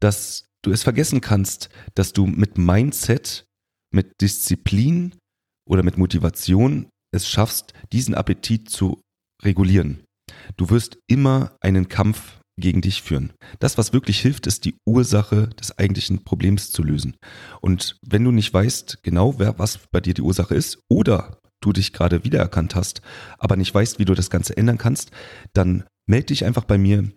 dass 0.00 0.44
du 0.62 0.70
es 0.70 0.82
vergessen 0.82 1.20
kannst, 1.20 1.70
dass 1.94 2.12
du 2.12 2.26
mit 2.26 2.58
Mindset, 2.58 3.44
mit 3.92 4.20
Disziplin 4.20 5.14
oder 5.68 5.82
mit 5.82 5.98
Motivation 5.98 6.88
es 7.12 7.28
schaffst, 7.28 7.72
diesen 7.92 8.14
Appetit 8.14 8.70
zu 8.70 9.00
regulieren. 9.42 10.04
Du 10.56 10.70
wirst 10.70 10.98
immer 11.08 11.56
einen 11.60 11.88
Kampf 11.88 12.39
gegen 12.60 12.80
dich 12.80 13.02
führen. 13.02 13.32
Das, 13.58 13.78
was 13.78 13.92
wirklich 13.92 14.20
hilft, 14.20 14.46
ist 14.46 14.64
die 14.64 14.76
Ursache 14.86 15.48
des 15.60 15.78
eigentlichen 15.78 16.24
Problems 16.24 16.70
zu 16.70 16.82
lösen. 16.82 17.16
Und 17.60 17.98
wenn 18.06 18.24
du 18.24 18.30
nicht 18.30 18.52
weißt 18.52 19.02
genau, 19.02 19.38
wer, 19.38 19.58
was 19.58 19.78
bei 19.90 20.00
dir 20.00 20.14
die 20.14 20.22
Ursache 20.22 20.54
ist 20.54 20.78
oder 20.88 21.38
du 21.60 21.72
dich 21.72 21.92
gerade 21.92 22.24
wiedererkannt 22.24 22.74
hast, 22.74 23.02
aber 23.38 23.56
nicht 23.56 23.74
weißt, 23.74 23.98
wie 23.98 24.04
du 24.04 24.14
das 24.14 24.30
Ganze 24.30 24.56
ändern 24.56 24.78
kannst, 24.78 25.10
dann 25.52 25.84
melde 26.06 26.26
dich 26.26 26.44
einfach 26.44 26.64
bei 26.64 26.78
mir 26.78 27.10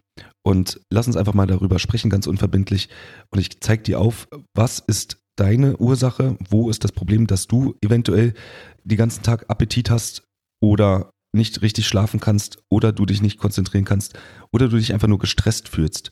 und 0.43 0.81
lass 0.91 1.07
uns 1.07 1.15
einfach 1.15 1.33
mal 1.33 1.47
darüber 1.47 1.79
sprechen, 1.79 2.09
ganz 2.09 2.27
unverbindlich. 2.27 2.89
Und 3.31 3.39
ich 3.39 3.59
zeige 3.61 3.83
dir 3.83 3.99
auf, 3.99 4.27
was 4.53 4.79
ist 4.79 5.17
deine 5.35 5.77
Ursache, 5.77 6.37
wo 6.49 6.69
ist 6.69 6.83
das 6.83 6.91
Problem, 6.91 7.25
dass 7.27 7.47
du 7.47 7.75
eventuell 7.81 8.33
den 8.83 8.97
ganzen 8.97 9.23
Tag 9.23 9.49
Appetit 9.49 9.89
hast 9.89 10.23
oder 10.61 11.11
nicht 11.33 11.61
richtig 11.61 11.87
schlafen 11.87 12.19
kannst 12.19 12.59
oder 12.69 12.91
du 12.91 13.05
dich 13.05 13.21
nicht 13.21 13.39
konzentrieren 13.39 13.85
kannst 13.85 14.17
oder 14.51 14.69
du 14.69 14.77
dich 14.77 14.93
einfach 14.93 15.07
nur 15.07 15.19
gestresst 15.19 15.67
fühlst. 15.67 16.11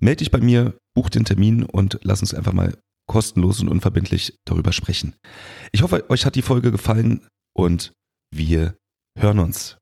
Meld 0.00 0.20
dich 0.20 0.30
bei 0.30 0.40
mir, 0.40 0.76
buch 0.94 1.08
den 1.08 1.24
Termin 1.24 1.62
und 1.62 2.00
lass 2.02 2.20
uns 2.20 2.34
einfach 2.34 2.52
mal 2.52 2.76
kostenlos 3.08 3.60
und 3.60 3.68
unverbindlich 3.68 4.36
darüber 4.44 4.72
sprechen. 4.72 5.14
Ich 5.72 5.82
hoffe, 5.82 6.08
euch 6.10 6.26
hat 6.26 6.34
die 6.34 6.42
Folge 6.42 6.70
gefallen 6.70 7.26
und 7.56 7.92
wir 8.34 8.76
hören 9.18 9.38
uns. 9.38 9.78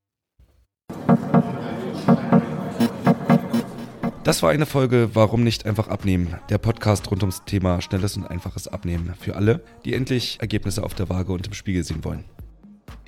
Das 4.23 4.43
war 4.43 4.49
eine 4.49 4.65
Folge 4.65 5.11
Warum 5.13 5.43
nicht 5.43 5.65
einfach 5.65 5.87
abnehmen? 5.87 6.35
Der 6.49 6.57
Podcast 6.57 7.09
rund 7.09 7.23
ums 7.23 7.43
Thema 7.45 7.81
schnelles 7.81 8.17
und 8.17 8.25
einfaches 8.25 8.67
Abnehmen 8.67 9.13
für 9.17 9.37
alle, 9.37 9.63
die 9.85 9.93
endlich 9.93 10.37
Ergebnisse 10.41 10.83
auf 10.83 10.93
der 10.93 11.07
Waage 11.07 11.31
und 11.31 11.47
im 11.47 11.53
Spiegel 11.53 11.83
sehen 11.83 12.03
wollen. 12.03 12.25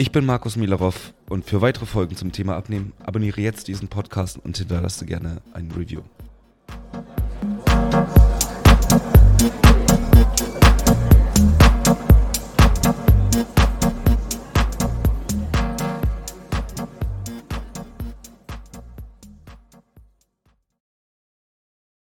Ich 0.01 0.13
bin 0.13 0.25
Markus 0.25 0.55
Milarov 0.55 1.13
und 1.27 1.43
für 1.43 1.62
weitere 1.62 1.85
Folgen 1.85 2.15
zum 2.15 2.31
Thema 2.31 2.55
Abnehmen 2.55 2.93
abonniere 3.05 3.41
jetzt 3.41 3.67
diesen 3.67 3.89
Podcast 3.89 4.39
und 4.41 4.57
hinterlasse 4.57 5.05
gerne 5.05 5.41
ein 5.51 5.69
Review. 5.77 6.03